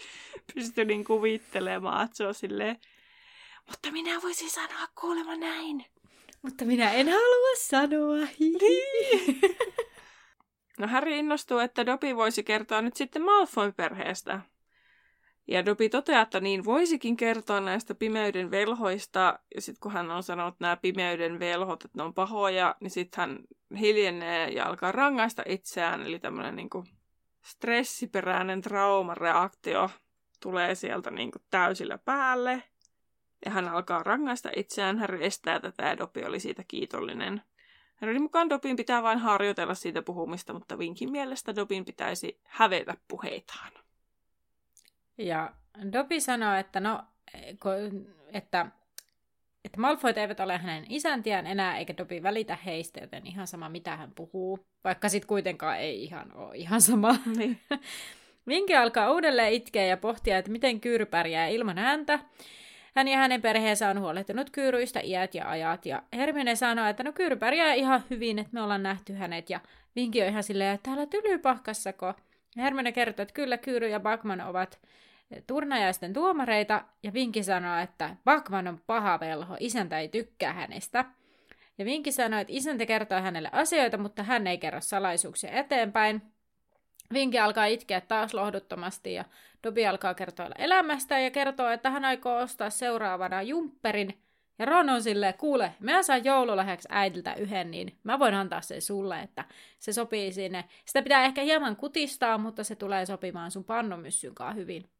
[0.54, 2.76] Pystyi niin kuvittelemaan, että se on silleen,
[3.68, 5.84] mutta minä voisin sanoa kuulemma näin.
[6.42, 8.26] Mutta minä en halua sanoa.
[8.38, 9.40] Niin.
[10.78, 14.40] No Harry innostuu, että Dobby voisi kertoa nyt sitten Malfoy-perheestä.
[15.50, 20.22] Ja Dobby toteaa, että niin voisikin kertoa näistä pimeyden velhoista, ja sitten kun hän on
[20.22, 23.38] sanonut nämä pimeyden velhot, että ne on pahoja, niin sitten hän
[23.78, 26.84] hiljenee ja alkaa rangaista itseään, eli tämmöinen niinku
[27.42, 29.90] stressiperäinen traumareaktio
[30.42, 32.62] tulee sieltä niinku täysillä päälle.
[33.44, 37.42] Ja hän alkaa rangaista itseään, hän estää tätä ja Dobby oli siitä kiitollinen.
[37.96, 43.72] Hänen mukaan Dobin pitää vain harjoitella siitä puhumista, mutta Vinkin mielestä Dobin pitäisi hävetä puheitaan.
[45.20, 45.52] Ja
[45.92, 47.00] Dobby sanoo, että no,
[48.32, 48.66] että,
[49.64, 53.96] että Malfoyt eivät ole hänen isäntiään enää, eikä Dobby välitä heistä, joten ihan sama mitä
[53.96, 57.16] hän puhuu, vaikka sitten kuitenkaan ei ihan ole ihan sama.
[57.36, 57.58] Niin.
[58.48, 62.18] Vinki alkaa uudelleen itkeä ja pohtia, että miten Kyyry pärjää ilman häntä.
[62.94, 67.12] Hän ja hänen perheensä on huolehtinut Kyyryistä iät ja ajat, ja Hermione sanoo, että no
[67.12, 69.60] Kyyry pärjää ihan hyvin, että me ollaan nähty hänet, ja
[69.96, 72.14] Vinki on ihan silleen, että täällä tylypahkassako.
[72.56, 74.80] Hermione kertoo, että kyllä Kyyry ja Bagman ovat
[75.46, 81.04] turnajaisten tuomareita ja Vinki sanoo, että Bakman on paha velho, isäntä ei tykkää hänestä.
[81.78, 86.22] Ja Vinki sanoo, että isäntä kertoo hänelle asioita, mutta hän ei kerro salaisuuksia eteenpäin.
[87.12, 89.24] Vinki alkaa itkeä taas lohduttomasti ja
[89.64, 94.22] Dobby alkaa kertoa elämästä ja kertoo, että hän aikoo ostaa seuraavana jumpperin.
[94.58, 98.82] Ja Ron on silleen, kuule, mä saan joululahjaksi äidiltä yhden, niin mä voin antaa sen
[98.82, 99.44] sulle, että
[99.78, 100.64] se sopii sinne.
[100.84, 104.90] Sitä pitää ehkä hieman kutistaa, mutta se tulee sopimaan sun pannumyssyn hyvin.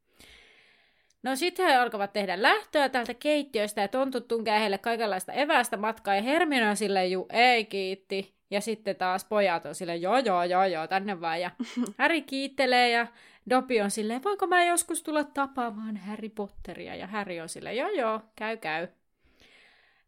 [1.23, 6.15] No sitten he alkavat tehdä lähtöä täältä keittiöstä ja tontut tunkee heille kaikenlaista evästä matkaa
[6.15, 8.35] ja Hermione on silleen, juu, ei kiitti.
[8.51, 11.41] Ja sitten taas pojat on silleen, joo joo joo joo, tänne vaan.
[11.41, 11.51] Ja
[11.99, 13.07] Harry kiittelee ja
[13.51, 16.95] Dobby on silleen, voinko mä joskus tulla tapaamaan Harry Potteria?
[16.95, 18.89] Ja Harry on silleen, joo joo, käy käy.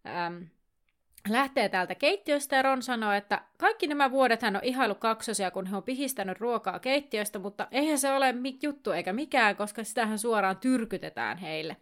[0.07, 0.43] Ähm,
[1.29, 5.67] lähtee täältä keittiöstä ja Ron sanoo, että kaikki nämä vuodet hän on ihailu kaksosia, kun
[5.67, 10.57] he on pihistänyt ruokaa keittiöstä, mutta eihän se ole juttu eikä mikään, koska sitähän suoraan
[10.57, 11.77] tyrkytetään heille.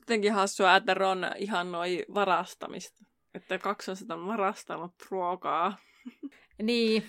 [0.00, 3.04] Jotenkin hassua, että Ron ihannoi varastamista.
[3.34, 5.76] Että kaksoset on varastanut ruokaa.
[6.62, 7.04] Niin.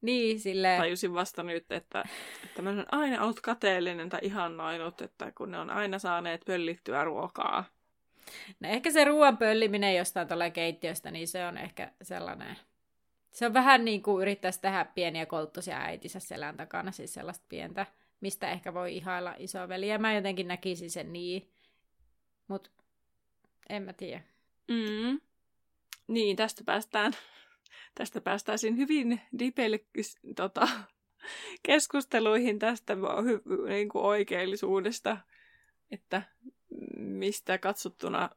[0.00, 0.80] Niin, silleen.
[0.80, 2.04] Tajusin vasta nyt, että,
[2.44, 7.04] että mä olen aina ollut kateellinen tai ihannoinut, että kun ne on aina saaneet pöllittyä
[7.04, 7.64] ruokaa.
[8.60, 12.56] No ehkä se ruoan pölliminen jostain tuolla keittiöstä, niin se on ehkä sellainen...
[13.32, 17.86] Se on vähän niin kuin yrittäisi tehdä pieniä kolttosia äitinsä selän takana, siis sellaista pientä,
[18.20, 19.98] mistä ehkä voi ihailla isoveliä.
[19.98, 21.50] Mä jotenkin näkisin sen niin,
[22.48, 22.70] mutta
[23.68, 24.20] en mä tiedä.
[24.68, 25.20] Mm.
[26.06, 27.12] Niin, tästä päästään,
[27.94, 29.80] tästä päästäisiin hyvin dipeille
[30.36, 30.68] tota,
[31.62, 32.96] keskusteluihin tästä
[33.68, 35.16] niin kuin oikeellisuudesta,
[35.90, 36.22] että
[36.96, 38.30] mistä katsottuna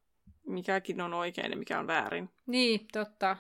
[0.48, 2.30] mikäkin on oikein ja mikä on väärin.
[2.46, 3.38] Niin, totta.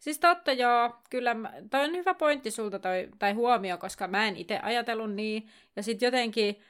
[0.00, 1.36] Siis totta joo, kyllä
[1.70, 5.48] toi on hyvä pointti sulta toi, tai huomio, koska mä en itse ajatellut niin.
[5.76, 6.60] Ja sitten jotenkin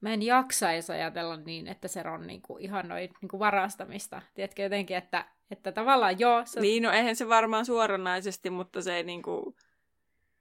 [0.00, 4.22] mä en jaksaisi ajatella niin, että se on niinku ihannoi niinku varastamista.
[4.34, 6.42] Tiedätkö jotenkin, että, että tavallaan joo.
[6.44, 6.60] Se...
[6.60, 9.56] Niin, no eihän se varmaan suoranaisesti, mutta se ei niinku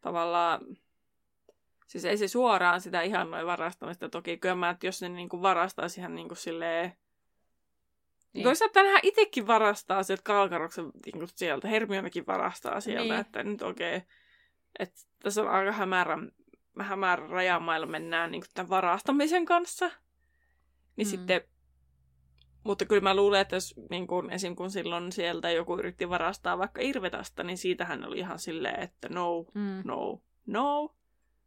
[0.01, 0.61] tavallaan...
[1.91, 4.09] Siis ei se suoraan sitä ihannoi varastamista.
[4.09, 6.93] Toki kyllä mä, että jos ne niinku varastaisi ihan niinku silleen...
[8.33, 8.43] Niin.
[8.43, 11.67] Toisaalta tänään itsekin varastaa sieltä Kalkaroksen niinku sieltä.
[11.67, 13.21] Hermionekin varastaa sieltä, niin.
[13.21, 13.97] että nyt okei.
[13.97, 14.07] Okay,
[14.79, 16.17] että tässä on aika hämärä
[16.77, 19.91] vähän määrä rajamailla mennään niin tämän varastamisen kanssa.
[20.95, 21.11] Niin mm.
[21.11, 21.41] sitten,
[22.63, 24.55] mutta kyllä mä luulen, että jos niin kun, esim.
[24.55, 29.45] kun silloin sieltä joku yritti varastaa vaikka Irvetasta, niin siitähän oli ihan silleen, että no,
[29.53, 29.81] mm.
[29.85, 30.95] no, no.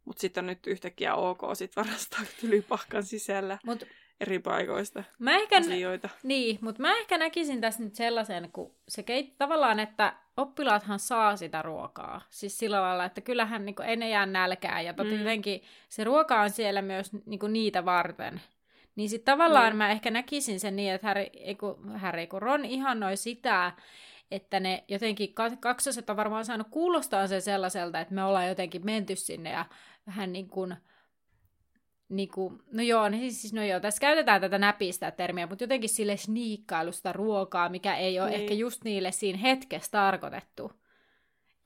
[0.05, 3.57] Mutta sitten on nyt yhtäkkiä ok sit varastaa tylypahkan sisällä.
[3.65, 3.83] Mut
[4.19, 6.09] eri paikoista mä ehkä, asioita.
[6.23, 11.35] Niin, mutta mä ehkä näkisin tässä nyt sellaisen, kun se keit, tavallaan, että oppilaathan saa
[11.35, 12.21] sitä ruokaa.
[12.29, 14.85] Siis sillä lailla, että kyllähän niin ei ne jää nälkään.
[14.85, 15.17] Ja mm.
[15.17, 18.41] jotenkin se ruoka on siellä myös niin niitä varten.
[18.95, 19.77] Niin sitten tavallaan mm.
[19.77, 23.71] mä ehkä näkisin sen niin, että Harry, ei kun, Harry, kun Ron ihannoi sitä,
[24.31, 29.15] että ne jotenkin kaksoset on varmaan saanut kuulostaa sen sellaiselta, että me ollaan jotenkin menty
[29.15, 29.65] sinne ja
[30.07, 30.75] vähän niin kuin
[32.09, 36.17] Niinku, no joo, niin siis, no joo, tässä käytetään tätä näpistä termiä, mutta jotenkin sille
[36.17, 38.41] sniikkailusta ruokaa, mikä ei ole niin.
[38.41, 40.71] ehkä just niille siinä hetkessä tarkoitettu.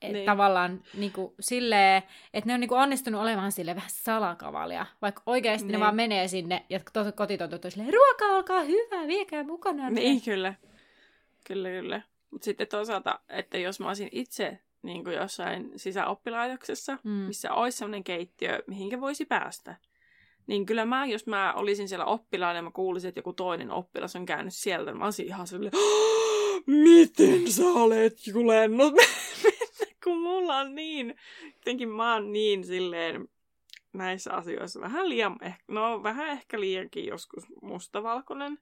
[0.02, 0.26] Et niin.
[0.26, 2.02] Tavallaan niinku, silleen,
[2.34, 5.72] että ne on niinku onnistunut olemaan sille vähän salakavalia, vaikka oikeasti niin.
[5.72, 6.80] ne vaan menee sinne ja
[7.16, 9.90] kotitontut on silleen, ruoka, olkaa hyvä, viekää mukana.
[9.90, 10.54] Niin, kyllä.
[11.46, 12.02] Kyllä, kyllä.
[12.30, 17.10] Mutta sitten toisaalta, että jos mä olisin itse niin kuin jossain sisäoppilaitoksessa, mm.
[17.10, 19.76] missä olisi sellainen keittiö, mihinkä voisi päästä,
[20.46, 24.16] niin kyllä mä, jos mä olisin siellä oppilaana ja mä kuulisin, että joku toinen oppilas
[24.16, 25.72] on käynyt sieltä, mä olisin ihan silleen,
[26.66, 28.94] miten sä olet julennut
[30.04, 31.14] kun mulla on niin,
[31.54, 33.28] jotenkin mä oon niin silleen
[33.92, 35.36] näissä asioissa vähän liian,
[35.68, 38.58] no vähän ehkä liiankin joskus mustavalkoinen,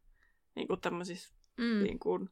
[0.54, 1.82] niin kuin tämmöisissä mm.
[1.82, 2.30] niin kuin,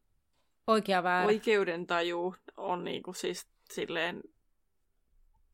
[0.66, 1.26] Oikea väärä.
[1.26, 4.22] oikeudentaju on niin kuin siis silleen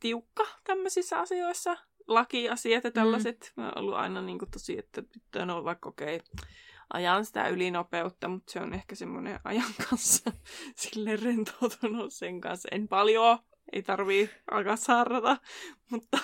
[0.00, 2.94] tiukka tämmöisissä asioissa lakiasiat ja mm.
[2.94, 3.52] tällaiset.
[3.56, 3.62] Mm.
[3.62, 6.48] Mä oon ollut aina niin kuin tosi, että pitää olla vaikka okei, okay,
[6.92, 10.32] ajan sitä ylinopeutta, mutta se on ehkä semmoinen ajan kanssa
[10.76, 12.68] sille rentoutunut sen kanssa.
[12.72, 13.38] En paljon,
[13.72, 15.36] ei tarvii alkaa saarata,
[15.90, 16.18] mutta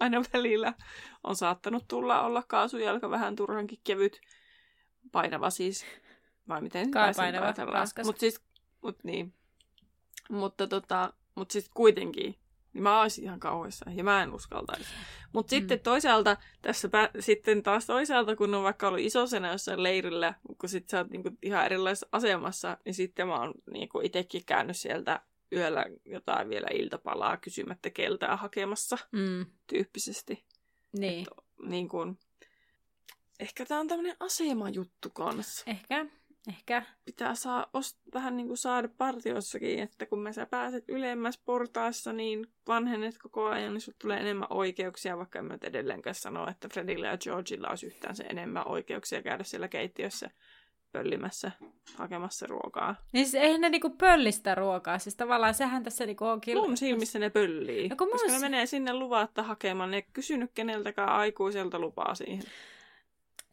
[0.00, 0.74] aina välillä
[1.24, 4.20] on saattanut tulla olla kaasujalka vähän turhankin kevyt,
[5.12, 5.86] painava siis,
[6.48, 8.06] vai miten Kai painava, raskas.
[8.06, 8.40] Mutta siis,
[8.82, 9.34] mut niin.
[10.30, 12.38] Mutta tota, mut siis kuitenkin
[12.76, 14.84] niin mä olisin ihan kauheessa ja mä en uskaltaisi.
[15.32, 15.58] Mutta mm.
[15.58, 20.68] sitten toisaalta, tässä pä- sitten taas toisaalta, kun on vaikka ollut isosena jossain leirillä, kun
[20.68, 25.20] sit sä oot niinku ihan erilaisessa asemassa, niin sitten mä oon niinku itsekin käynyt sieltä
[25.52, 29.46] yöllä jotain vielä iltapalaa kysymättä keltää hakemassa mm.
[29.66, 30.44] tyyppisesti.
[30.98, 31.20] Niin.
[31.20, 31.28] Et,
[31.68, 32.18] niin kun,
[33.40, 35.64] ehkä tämä on tämmöinen asemajuttu kanssa.
[35.66, 36.06] Ehkä.
[36.48, 36.82] Ehkä.
[37.04, 42.12] Pitää saa ost- vähän niin kuin saada partiossakin, että kun mä sä pääset ylemmäs portaassa,
[42.12, 46.68] niin vanhennet koko ajan, niin sut tulee enemmän oikeuksia, vaikka en mä edelleenkään sano, että
[46.72, 50.30] Fredillä ja Georgilla olisi yhtään se enemmän oikeuksia käydä siellä keittiössä
[50.92, 51.52] pöllimässä
[51.94, 52.96] hakemassa ruokaa.
[53.12, 56.60] Niin siis eihän ne niinku pöllistä ruokaa, siis tavallaan sehän tässä niinku on kil...
[56.60, 58.32] Mun silmissä ne pöllii, no, koska mun...
[58.34, 62.42] ne menee sinne luvatta hakemaan, ne ei kysynyt keneltäkään aikuiselta lupaa siihen.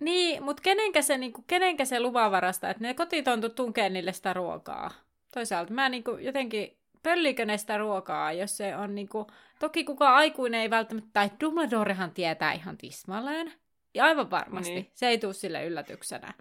[0.03, 4.91] Niin, mutta kenenkä se, niinku, kenenkä se luvanvarasta, että ne kotitontut tunkee niille sitä ruokaa.
[5.33, 9.27] Toisaalta mä niinku jotenkin, pöllikö ne sitä ruokaa, jos se on niinku,
[9.59, 13.53] toki kukaan aikuinen ei välttämättä, tai Dumbledorehan tietää ihan tismalleen.
[13.93, 14.73] Ja aivan varmasti.
[14.73, 14.91] Niin.
[14.93, 16.33] Se ei tule sille yllätyksenä.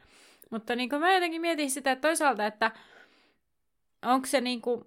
[0.50, 2.72] Mutta niin mä jotenkin mietin sitä että toisaalta, että
[4.02, 4.84] onko se niin kuin,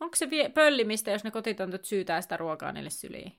[0.00, 3.32] onko se vie- pöllimistä, jos ne kotitontot syytää sitä ruokaa niille syliin?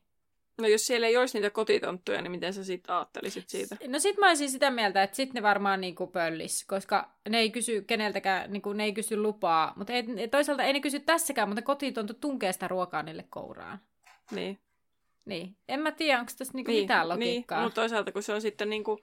[0.60, 3.78] No jos siellä ei olisi niitä kotitonttuja, niin miten sä sitten ajattelisit siitä?
[3.88, 7.50] No sit mä olisin sitä mieltä, että sitten ne varmaan niinku pöllis, koska ne ei
[7.50, 9.74] kysy keneltäkään, niinku, ne ei kysy lupaa.
[9.76, 13.80] Mutta ei, toisaalta ei ne kysy tässäkään, mutta kotitontu tunkee sitä ruokaa niille kouraan.
[14.32, 14.60] Niin.
[15.26, 15.58] Niin.
[15.68, 17.58] En mä tiedä, onko tässä niinku niin, mitään logiikkaa.
[17.58, 19.00] Niin, mutta toisaalta kun se on sitten niinku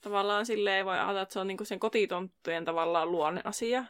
[0.00, 3.84] tavallaan silleen voi ajatella, että se on niinku sen kotitonttujen tavallaan luonne asia.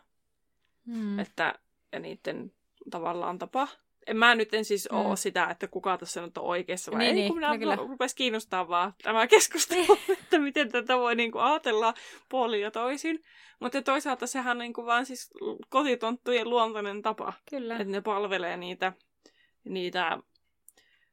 [0.87, 1.19] Hmm.
[1.19, 1.55] Että,
[1.93, 2.53] ja niiden
[2.91, 3.69] tavallaan tapa.
[4.07, 7.09] En mä nyt en siis ole sitä, että kuka tässä nyt on oikeassa vai niin,
[7.09, 7.77] ei, niin, kun minä kyllä.
[7.77, 11.95] rupesi kiinnostaa vaan tämä keskustelu, että miten tätä voi niinku ajatella
[12.29, 13.23] puolin ja toisin.
[13.61, 15.31] Mutta toisaalta sehän on niinku vaan siis
[15.69, 17.33] kotitonttujen luontainen tapa.
[17.51, 17.75] Kyllä.
[17.75, 18.93] Että ne palvelee niitä,
[19.65, 20.19] niitä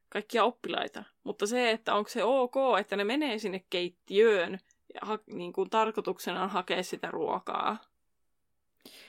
[0.08, 1.04] kaikkia oppilaita.
[1.24, 4.58] Mutta se, että onko se ok, että ne menee sinne keittiöön
[5.02, 7.76] ha, niin kuin tarkoituksena on hakea sitä ruokaa.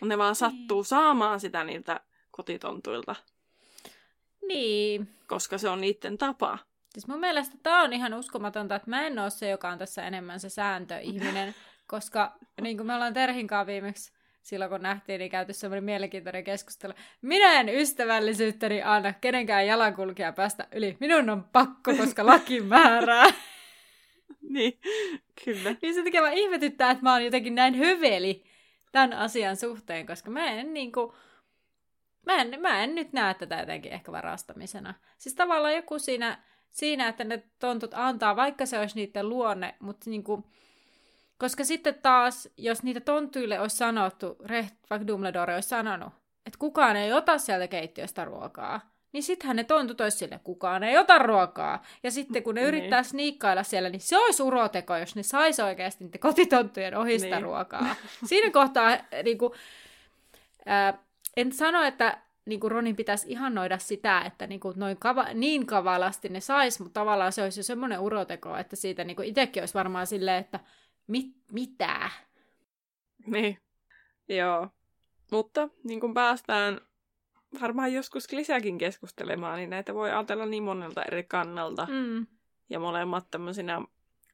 [0.02, 0.36] Ne vaan niin.
[0.36, 2.00] sattuu saamaan sitä niiltä
[2.32, 3.16] kotitontuilta.
[4.50, 5.08] Niin.
[5.28, 6.58] Koska se on niiden tapa.
[6.94, 10.04] Siis mun mielestä tämä on ihan uskomatonta, että mä en ole se, joka on tässä
[10.04, 11.56] enemmän se sääntöihminen,
[11.88, 16.94] koska niin kuin me ollaan Terhinkaan viimeksi silloin kun nähtiin, niin käyty semmoinen mielenkiintoinen keskustelu.
[17.22, 20.98] Minä en ystävällisyyttäni anna kenenkään jalankulkija päästä yli.
[21.00, 23.26] Minun on pakko, koska laki määrää.
[24.50, 24.80] niin,
[25.46, 25.76] kyllä.
[25.82, 28.44] Niin se takia mä ihmetyttää, että mä oon jotenkin näin hyveli
[28.92, 31.14] tämän asian suhteen, koska mä en niinku...
[32.26, 34.94] Mä en, mä en nyt näe tätä jotenkin ehkä varastamisena.
[35.18, 40.10] Siis tavallaan joku siinä, siinä, että ne tontut antaa, vaikka se olisi niiden luonne, mutta
[40.10, 40.44] niinku...
[41.38, 44.38] Koska sitten taas, jos niitä tontuille olisi sanottu,
[44.90, 46.14] vaikka Dumbledore olisi sanonut,
[46.46, 50.98] että kukaan ei ota sieltä keittiöstä ruokaa, niin sittenhän ne tontut olisi sille, kukaan ei
[50.98, 51.84] ota ruokaa.
[52.04, 52.68] Ja sitten kun ne niin.
[52.68, 57.44] yrittää sniikkailla siellä, niin se olisi uroteko, jos ne saisi oikeasti niitä kotitonttujen ohista niin.
[57.44, 57.96] ruokaa.
[58.26, 59.54] Siinä kohtaa niin kuin,
[60.66, 60.98] ää,
[61.42, 65.66] en sano, että niin kuin Ronin pitäisi ihannoida sitä, että niin, kuin noin kava- niin
[65.66, 69.74] kavalasti ne sais, mutta tavallaan se olisi jo semmoinen uroteko, että siitä niin itsekin olisi
[69.74, 70.60] varmaan silleen, että
[71.08, 72.10] mit, mitä?
[73.26, 73.58] Niin,
[74.30, 74.68] joo.
[75.32, 76.82] Mutta niin kuin päästään
[77.62, 81.88] varmaan joskus lisääkin keskustelemaan, niin näitä voi ajatella niin monelta eri kannalta.
[81.92, 82.28] Mm.
[82.70, 83.82] Ja molemmat tämmöisenä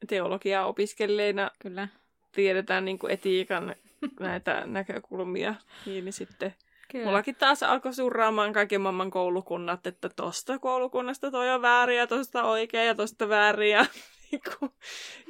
[0.07, 1.87] teologiaa opiskelleina Kyllä.
[2.31, 3.75] tiedetään niin kuin etiikan
[4.19, 5.55] näitä näkökulmia.
[5.85, 6.55] Niin sitten
[6.95, 7.05] Kyllä.
[7.05, 12.43] Mullakin taas alkoi surraamaan kaiken maailman koulukunnat, että tosta koulukunnasta toi on väärin ja tosta
[12.43, 13.71] oikein ja tosta väärin.
[13.71, 13.85] Ja,
[14.31, 14.75] niinku,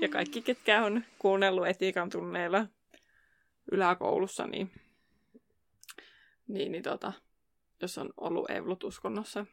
[0.02, 2.68] ja kaikki, ketkä on kuunnellut etiikan tunneilla
[3.72, 4.72] yläkoulussa, niin,
[6.48, 7.14] niin, niin tota,
[7.82, 9.46] jos on ollut Evlut-uskonnossa.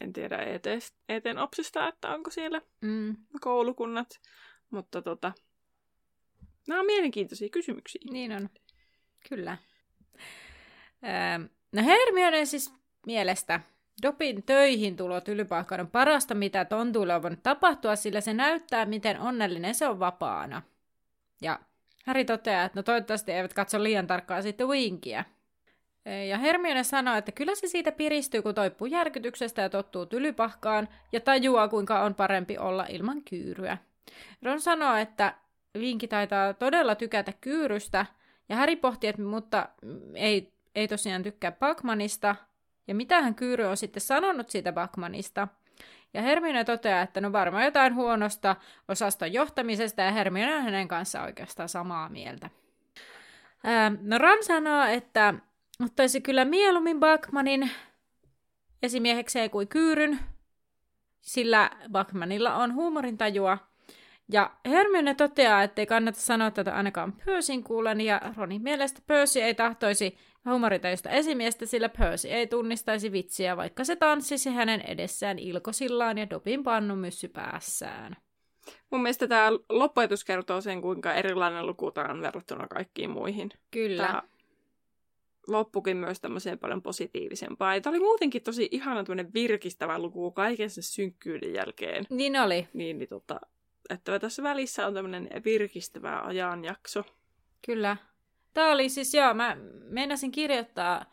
[0.00, 0.38] En tiedä
[1.08, 3.16] eteen opsista, että onko siellä mm.
[3.40, 4.20] koulukunnat.
[4.70, 5.32] Mutta tota,
[6.68, 8.02] nämä on mielenkiintoisia kysymyksiä.
[8.10, 8.50] Niin on.
[9.28, 9.58] Kyllä.
[11.04, 12.74] Öö, no Hermione siis
[13.06, 13.60] mielestä
[14.02, 19.20] Dopin töihin tulo tylypahkan on parasta, mitä tontuille on voinut tapahtua, sillä se näyttää, miten
[19.20, 20.62] onnellinen se on vapaana.
[21.40, 21.58] Ja
[22.06, 25.24] Harry toteaa, että no toivottavasti eivät katso liian tarkkaan sitten Winkiä.
[26.28, 31.20] Ja Hermione sanoo, että kyllä se siitä piristyy, kun toipuu järkytyksestä ja tottuu tylypahkaan ja
[31.20, 33.78] tajuaa, kuinka on parempi olla ilman kyyryä.
[34.42, 35.34] Ron sanoo, että
[35.78, 38.06] Vinki taitaa todella tykätä kyyrystä,
[38.48, 39.68] ja Häri pohtii, että mutta
[40.14, 42.36] ei, ei tosiaan tykkää Bakmanista,
[42.88, 45.48] ja mitä hän Kyyry on sitten sanonut siitä Bakmanista.
[46.14, 48.56] Ja Hermione toteaa, että no varmaan jotain huonosta
[48.88, 52.50] osaston johtamisesta, ja Hermione on hänen kanssaan oikeastaan samaa mieltä.
[53.64, 55.34] Ää, no Ron sanoo, että
[55.84, 57.70] ottaisi kyllä mieluummin Bachmanin
[58.82, 60.18] esimiehekseen kuin Kyyryn,
[61.20, 63.58] sillä Bachmanilla on huumorintajua.
[64.32, 69.42] Ja Hermione toteaa, että ei kannata sanoa tätä ainakaan Percyn kuulen, ja Ronin mielestä Percy
[69.42, 70.18] ei tahtoisi
[70.50, 76.62] huumorintajusta esimiestä, sillä Percy ei tunnistaisi vitsiä, vaikka se tanssisi hänen edessään ilkosillaan ja Dobin
[76.62, 78.16] pannumyssy päässään.
[78.90, 83.50] Mun mielestä tämä loppuetus kertoo sen, kuinka erilainen luku tämä on verrattuna kaikkiin muihin.
[83.70, 84.06] Kyllä.
[84.06, 84.22] Tämä
[85.46, 87.74] loppukin myös tämmöiseen paljon positiivisempaa.
[87.74, 92.06] Ja tämä oli muutenkin tosi ihana tämmöinen virkistävä luku kaiken sen synkkyyden jälkeen.
[92.10, 92.68] Niin oli.
[92.72, 93.40] Niin, niin tota,
[93.90, 97.04] että tässä välissä on tämmöinen virkistävä ajanjakso.
[97.66, 97.96] Kyllä.
[98.56, 101.04] Tämä oli siis, joo, mä meinasin kirjoittaa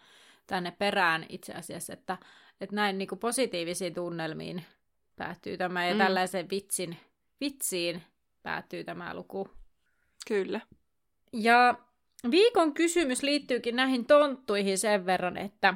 [0.48, 2.18] tänne perään itse asiassa, että,
[2.62, 4.66] että näin niin positiivisiin tunnelmiin
[5.16, 5.98] päättyy tämä ja mm.
[5.98, 6.98] tällaisen vitsin,
[7.42, 8.04] vitsiin
[8.44, 9.50] päättyy tämä luku.
[10.28, 10.62] Kyllä.
[11.34, 11.76] Ja
[12.32, 15.74] viikon kysymys liittyykin näihin tonttuihin sen verran, että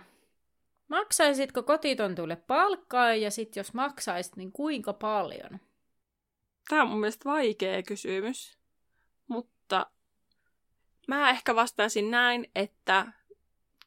[0.88, 5.60] maksaisitko kotitontuille palkkaa ja sitten jos maksaisit, niin kuinka paljon?
[6.70, 8.58] Tämä on mun mielestä vaikea kysymys,
[9.28, 9.88] mutta
[11.08, 13.08] mä ehkä vastaisin näin, että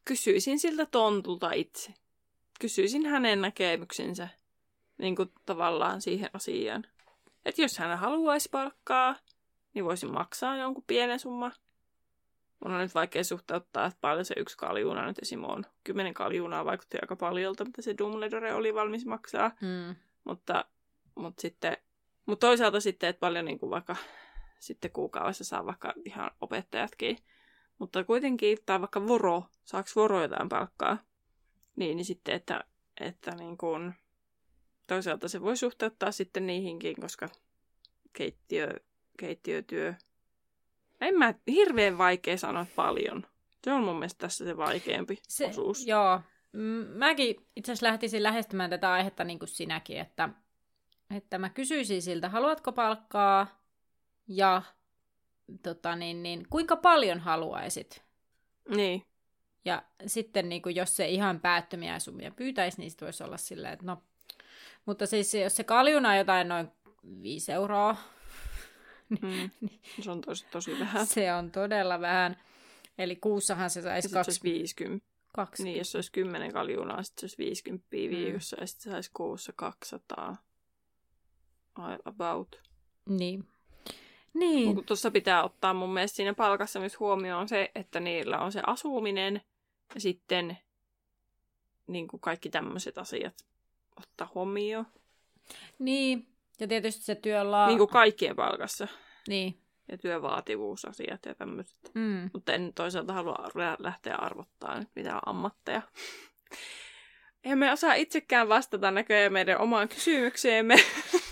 [0.05, 1.95] kysyisin siltä tontulta itse.
[2.61, 4.29] Kysyisin hänen näkemyksensä
[4.99, 6.87] niin kuin tavallaan siihen asiaan.
[7.45, 9.17] Että jos hän haluaisi palkkaa,
[9.75, 11.53] niin voisin maksaa jonkun pienen summa.
[12.65, 15.45] Mun on nyt vaikea suhteuttaa, että paljon se yksi kaljuna nyt esim.
[15.45, 15.67] on.
[15.85, 19.51] Kymmenen kaljunaa vaikutti aika paljolta, mitä se Dumbledore oli valmis maksaa.
[19.61, 19.97] Mm.
[20.25, 20.65] Mutta,
[21.15, 21.77] mutta sitten
[22.27, 23.97] mutta toisaalta sitten, että paljon niin kuin vaikka
[24.61, 27.19] sitten kuukaudessa saa vaikka ihan opettajatkin.
[27.79, 30.99] Mutta kuitenkin, tai vaikka voro, saako voro jotain palkkaa,
[31.77, 32.65] niin, niin sitten, että,
[33.01, 33.95] että niin kuin,
[34.87, 37.29] toisaalta se voi suhteuttaa sitten niihinkin, koska
[38.13, 38.75] keittiö,
[39.19, 39.95] keittiötyö,
[41.01, 43.27] en mä, hirveän vaikea sanoa paljon.
[43.65, 45.87] Se on mun mielestä tässä se vaikeampi se, osuus.
[45.87, 46.21] Joo.
[46.95, 50.29] Mäkin itse asiassa lähtisin lähestymään tätä aihetta niin kuin sinäkin, että
[51.17, 53.60] että mä kysyisin siltä, haluatko palkkaa
[54.31, 54.63] ja
[55.63, 58.03] tota niin, niin, kuinka paljon haluaisit.
[58.69, 59.03] Niin.
[59.65, 63.73] Ja sitten niin kuin, jos se ihan päättömiä summia pyytäisi, niin sitten voisi olla silleen,
[63.73, 64.03] että no.
[64.87, 66.69] Mutta siis jos se kaljuna on jotain noin
[67.23, 67.97] 5 euroa,
[69.23, 69.69] niin, mm.
[70.03, 71.07] se on tosi, tosi vähän.
[71.07, 72.37] Se on todella vähän.
[72.99, 74.33] Eli kuussahan se saisi kaksi...
[74.33, 75.07] Se 50.
[75.35, 75.63] 20.
[75.65, 77.97] Niin, jos se olisi 10 kaljunaa, sitten se olisi 50 mm.
[77.97, 80.37] viikossa ja sitten se saisi kuussa 200
[82.05, 82.61] about.
[83.09, 83.50] Niin.
[84.35, 84.85] Niin.
[84.85, 89.43] Tuossa pitää ottaa mun mielestä siinä palkassa myös huomioon se, että niillä on se asuminen
[89.95, 90.59] ja sitten
[91.87, 93.35] niin kuin kaikki tämmöiset asiat
[93.97, 94.87] ottaa huomioon.
[95.79, 96.27] Niin,
[96.61, 97.67] ja tietysti se työla...
[97.67, 98.89] Niin kuin kaikkien palkassa.
[99.29, 99.59] Niin.
[99.89, 101.91] Ja työvaativuusasiat ja tämmöiset.
[101.95, 102.31] Mm.
[102.33, 105.83] Mutta en toisaalta halua lähteä arvottaa nyt mitään ammatteja.
[107.45, 110.77] Emme osaa itsekään vastata näköjään meidän omaan kysymykseemme.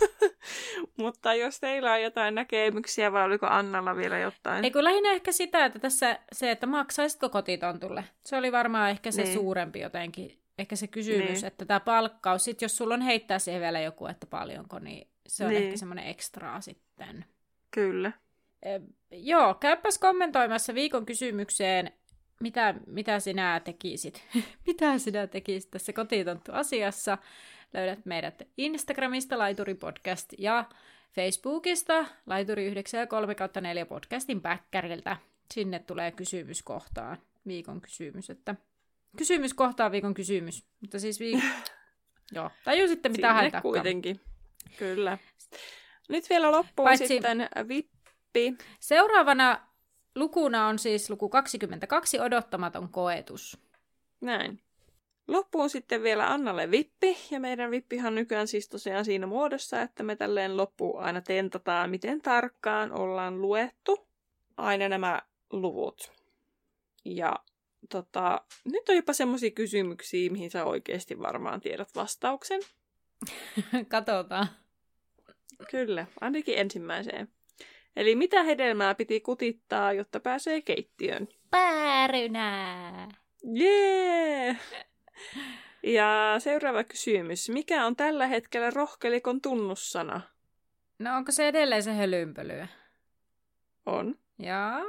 [0.98, 4.64] Mutta jos teillä on jotain näkemyksiä, vai oliko Annalla vielä jotain?
[4.64, 8.04] Ei kun lähinnä ehkä sitä, että tässä se, että maksaisitko kotitontulle.
[8.24, 9.34] Se oli varmaan ehkä se niin.
[9.34, 11.44] suurempi jotenkin, ehkä se kysymys, niin.
[11.44, 15.44] että tämä palkkaus, sit jos sulla on heittää siihen vielä joku, että paljonko, niin se
[15.44, 15.62] on niin.
[15.62, 17.24] ehkä semmoinen ekstraa sitten.
[17.70, 18.12] Kyllä.
[18.62, 18.80] E,
[19.10, 21.92] joo, käypäs kommentoimassa viikon kysymykseen,
[22.40, 24.24] mitä, mitä sinä tekisit?
[24.66, 27.18] mitä sinä tekisit tässä kotitonttu-asiassa?
[27.74, 30.64] Löydät meidät Instagramista Laituri Podcast ja
[31.14, 35.16] Facebookista Laituri 9 ja 3 4 podcastin päkkäriltä.
[35.54, 38.54] Sinne tulee kysymyskohtaan viikon kysymys, että
[39.16, 40.66] kysymys kohtaa viikon kysymys.
[40.80, 41.44] Mutta siis viik...
[42.32, 43.62] Joo, tajusitte mitä haetaan.
[43.62, 44.20] kuitenkin.
[44.78, 45.18] Kyllä.
[46.08, 47.06] Nyt vielä loppuun Paitsi...
[47.06, 48.54] sitten vippi.
[48.80, 49.68] Seuraavana
[50.14, 53.58] lukuna on siis luku 22, odottamaton koetus.
[54.20, 54.62] Näin.
[55.28, 60.16] Loppuun sitten vielä Annalle vippi, ja meidän vippihan nykyään siis tosiaan siinä muodossa, että me
[60.16, 64.08] tälleen loppuun aina tentataan, miten tarkkaan ollaan luettu
[64.56, 65.22] aina nämä
[65.52, 66.12] luvut.
[67.04, 67.36] Ja
[67.88, 72.60] tota, nyt on jopa semmoisia kysymyksiä, mihin sä oikeasti varmaan tiedät vastauksen.
[73.88, 74.48] Katsotaan.
[75.70, 77.28] Kyllä, ainakin ensimmäiseen.
[77.96, 81.28] Eli mitä hedelmää piti kutittaa, jotta pääsee keittiöön?
[81.50, 83.08] Päärynää!
[83.54, 84.44] Jee!
[84.46, 84.88] Yeah!
[85.82, 87.48] Ja seuraava kysymys.
[87.48, 90.20] Mikä on tällä hetkellä rohkelikon tunnussana?
[90.98, 92.68] No onko se edelleen se hölympölyä?
[93.86, 94.18] On.
[94.38, 94.80] Ja.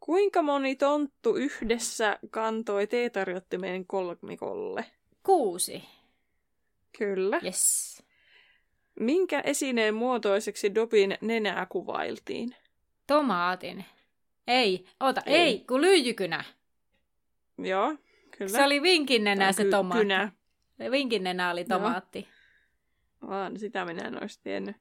[0.00, 4.84] Kuinka moni tonttu yhdessä kantoi teetarjottimeen kolmikolle?
[5.22, 5.84] Kuusi.
[6.98, 7.40] Kyllä.
[7.44, 8.02] Yes.
[9.00, 12.56] Minkä esineen muotoiseksi Dobin nenää kuvailtiin?
[13.06, 13.84] Tomaatin.
[14.46, 16.44] Ei, ota, ei, ei kun lyijykynä.
[17.58, 17.94] Joo,
[18.38, 18.50] Kyllä.
[18.50, 20.02] Se oli vinkinnenä se tomaatti.
[20.02, 20.32] Kynä.
[20.90, 22.28] Vinkinnenä oli tomaatti.
[23.28, 24.76] Vaan sitä minä en olisi tiennyt.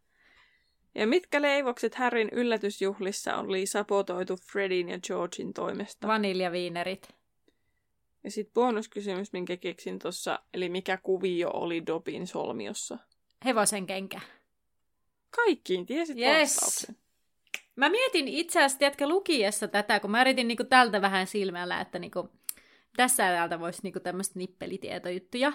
[0.95, 6.07] Ja mitkä leivokset Harryn yllätysjuhlissa oli sapotoitu Fredin ja Georgin toimesta?
[6.07, 7.09] Vaniljaviinerit.
[8.23, 12.97] Ja sitten bonuskysymys, minkä keksin tuossa, eli mikä kuvio oli Dobin solmiossa?
[13.45, 14.21] Hevosen kenkä.
[15.35, 16.55] Kaikkiin tiesit Yes.
[16.55, 16.95] vastauksen.
[17.75, 21.99] Mä mietin itse asiassa, tiedätkö, lukiessa tätä, kun mä yritin niinku tältä vähän silmällä, että
[21.99, 22.29] niinku,
[22.97, 25.53] tässä ja täältä voisi niinku tämmöistä nippelitietojuttuja.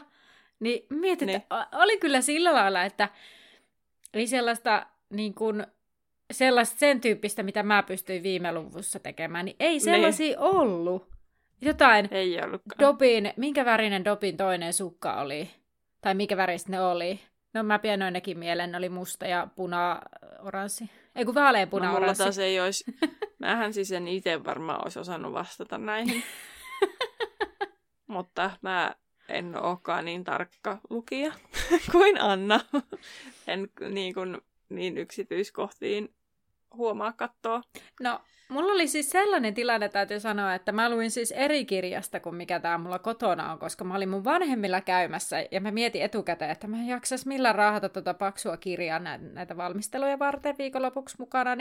[0.61, 1.43] Niin mietin, Niin.
[1.73, 3.09] oli kyllä sillä lailla, että
[4.15, 5.67] ei sellaista niin kuin,
[6.31, 11.09] sellaista sen tyyppistä, mitä mä pystyin viime luvussa tekemään, niin ei sellaisia ollut.
[11.61, 12.79] Jotain Ei ollutkaan.
[12.79, 15.51] Dobin, minkä värinen Dobin toinen sukka oli?
[16.01, 17.21] Tai mikä väristä ne oli?
[17.55, 20.91] No mä pienoin nekin mieleen, ne oli musta ja puna-oranssi.
[21.17, 22.85] Ei kun vaalean no, mulla taas ei olisi...
[23.39, 26.23] Mähän siis en itse varmaan olisi osannut vastata näihin.
[28.09, 28.95] Mutta mä
[29.29, 31.33] en olekaan niin tarkka lukija
[31.93, 32.61] kuin Anna.
[33.47, 34.39] En niin, kuin,
[34.69, 36.15] niin yksityiskohtiin
[36.75, 37.63] huomaa katsoa.
[38.01, 42.35] No, mulla oli siis sellainen tilanne, täytyy sanoa, että mä luin siis eri kirjasta kuin
[42.35, 46.51] mikä tää mulla kotona on, koska mä olin mun vanhemmilla käymässä ja mä mietin etukäteen,
[46.51, 51.53] että mä en jaksas millään raahata tota paksua kirjaa nä- näitä valmisteluja varten viikonlopuksi mukana.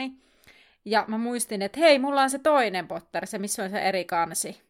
[0.84, 4.04] Ja mä muistin, että hei, mulla on se toinen Potter, se missä on se eri
[4.04, 4.67] kansi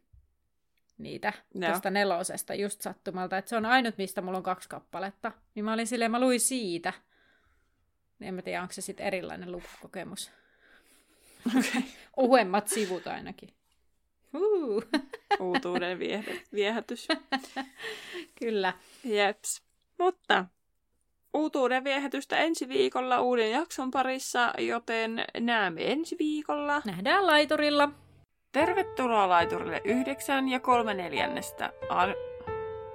[0.98, 1.70] niitä Joo.
[1.70, 5.32] tuosta nelosesta just sattumalta, että se on ainut, mistä mulla on kaksi kappaletta.
[5.54, 6.92] Niin mä olin silleen, mä luin siitä.
[8.20, 10.30] En mä tiedä, onko se sitten erilainen lukukokemus.
[11.46, 11.82] Okay.
[12.16, 13.54] Uhemmat sivut ainakin.
[14.34, 14.84] Uh,
[15.40, 17.08] Uutuuden vie- viehätys.
[18.40, 18.72] kyllä.
[19.04, 19.62] Jeps.
[19.98, 20.44] Mutta
[21.34, 26.82] uutuuden viehätystä ensi viikolla uuden jakson parissa, joten näemme ensi viikolla.
[26.84, 27.88] Nähdään laiturilla.
[28.52, 31.72] Tervetuloa laiturille 9 ja 3 neljännestä.
[31.88, 32.14] Al-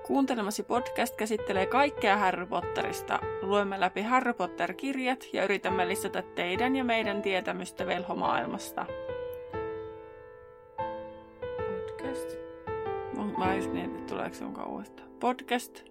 [0.04, 3.20] Kuuntelemasi podcast käsittelee kaikkea Harry Potterista.
[3.42, 8.86] Luemme läpi Harry Potter-kirjat ja yritämme lisätä teidän ja meidän tietämystä velhomaailmasta.
[11.58, 12.38] Podcast.
[13.38, 15.10] Mä just mietin, että tuleeko se uudestaan.
[15.20, 15.84] Podcast.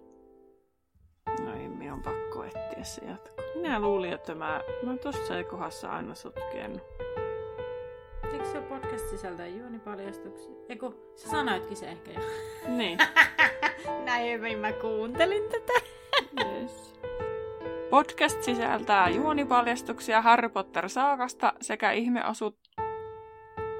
[1.39, 3.41] No ei, minun on pakko etsiä se jatko.
[3.55, 6.81] Minä luulin, että mä, mä tossa kohdassa aina sotken.
[8.43, 10.51] Eikö se podcast sisältää juonipaljastuksia?
[10.69, 12.19] Eiku, sä sanoitkin se ehkä jo.
[12.77, 12.97] Niin.
[14.05, 15.73] Näin hyvin mä kuuntelin tätä.
[16.45, 16.93] Yes.
[17.89, 22.57] Podcast sisältää juonipaljastuksia Harry Potter-saakasta sekä ihmeasut...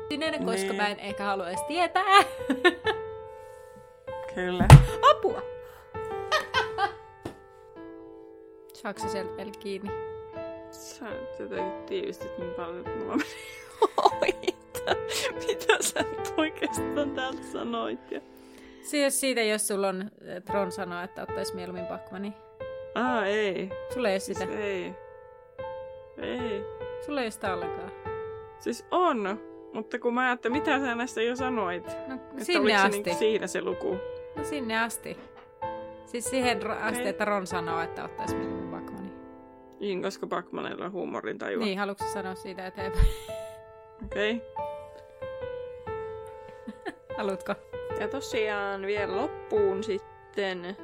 [0.09, 0.75] Sininen, koska Niin.
[0.75, 2.03] mä en ehkä halua edes tietää.
[4.35, 4.67] Kyllä.
[5.11, 5.41] Apua!
[8.73, 9.91] Saako se sieltä vielä kiinni?
[10.71, 11.05] Sä
[11.39, 13.33] jotenkin tiivistit niin paljon, että mulla meni
[13.97, 14.52] ohi.
[15.47, 18.11] Mitä sä nyt oikeastaan täältä sanoit?
[18.11, 18.21] Ja...
[18.81, 22.33] Siis siitä, jos sulla on, eh, Tron sanoo, että ottaisi mieluummin Pakmani.
[22.95, 23.69] Ah, ei.
[23.93, 24.53] Sulla ei ole Siis sitä.
[24.53, 24.93] ei.
[26.17, 26.63] Ei.
[27.05, 27.91] Sulla ei ole sitä ollenkaan.
[28.59, 29.39] Siis on,
[29.73, 31.87] mutta kun mä ajattelin, mitä sä näistä jo sanoit.
[32.07, 32.89] No, Että sinne se asti.
[32.91, 33.97] niinku siinä se luku.
[34.35, 35.17] No sinne asti.
[36.05, 39.13] Siis siihen ro- asti, että Ron sanoo, että ottaisi mieluummin Pakmani.
[39.79, 41.63] Niin, koska Backmanilla on huumorin tajua.
[41.63, 43.07] Niin, haluatko sanoa siitä eteenpäin?
[44.05, 44.35] Okei.
[44.35, 44.72] Okay.
[47.17, 47.55] Haluatko?
[47.99, 50.77] Ja tosiaan vielä loppuun sitten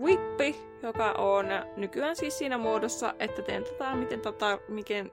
[0.00, 1.46] Whippi, joka on
[1.76, 5.12] nykyään siis siinä muodossa, että tentataan miten tota, miten,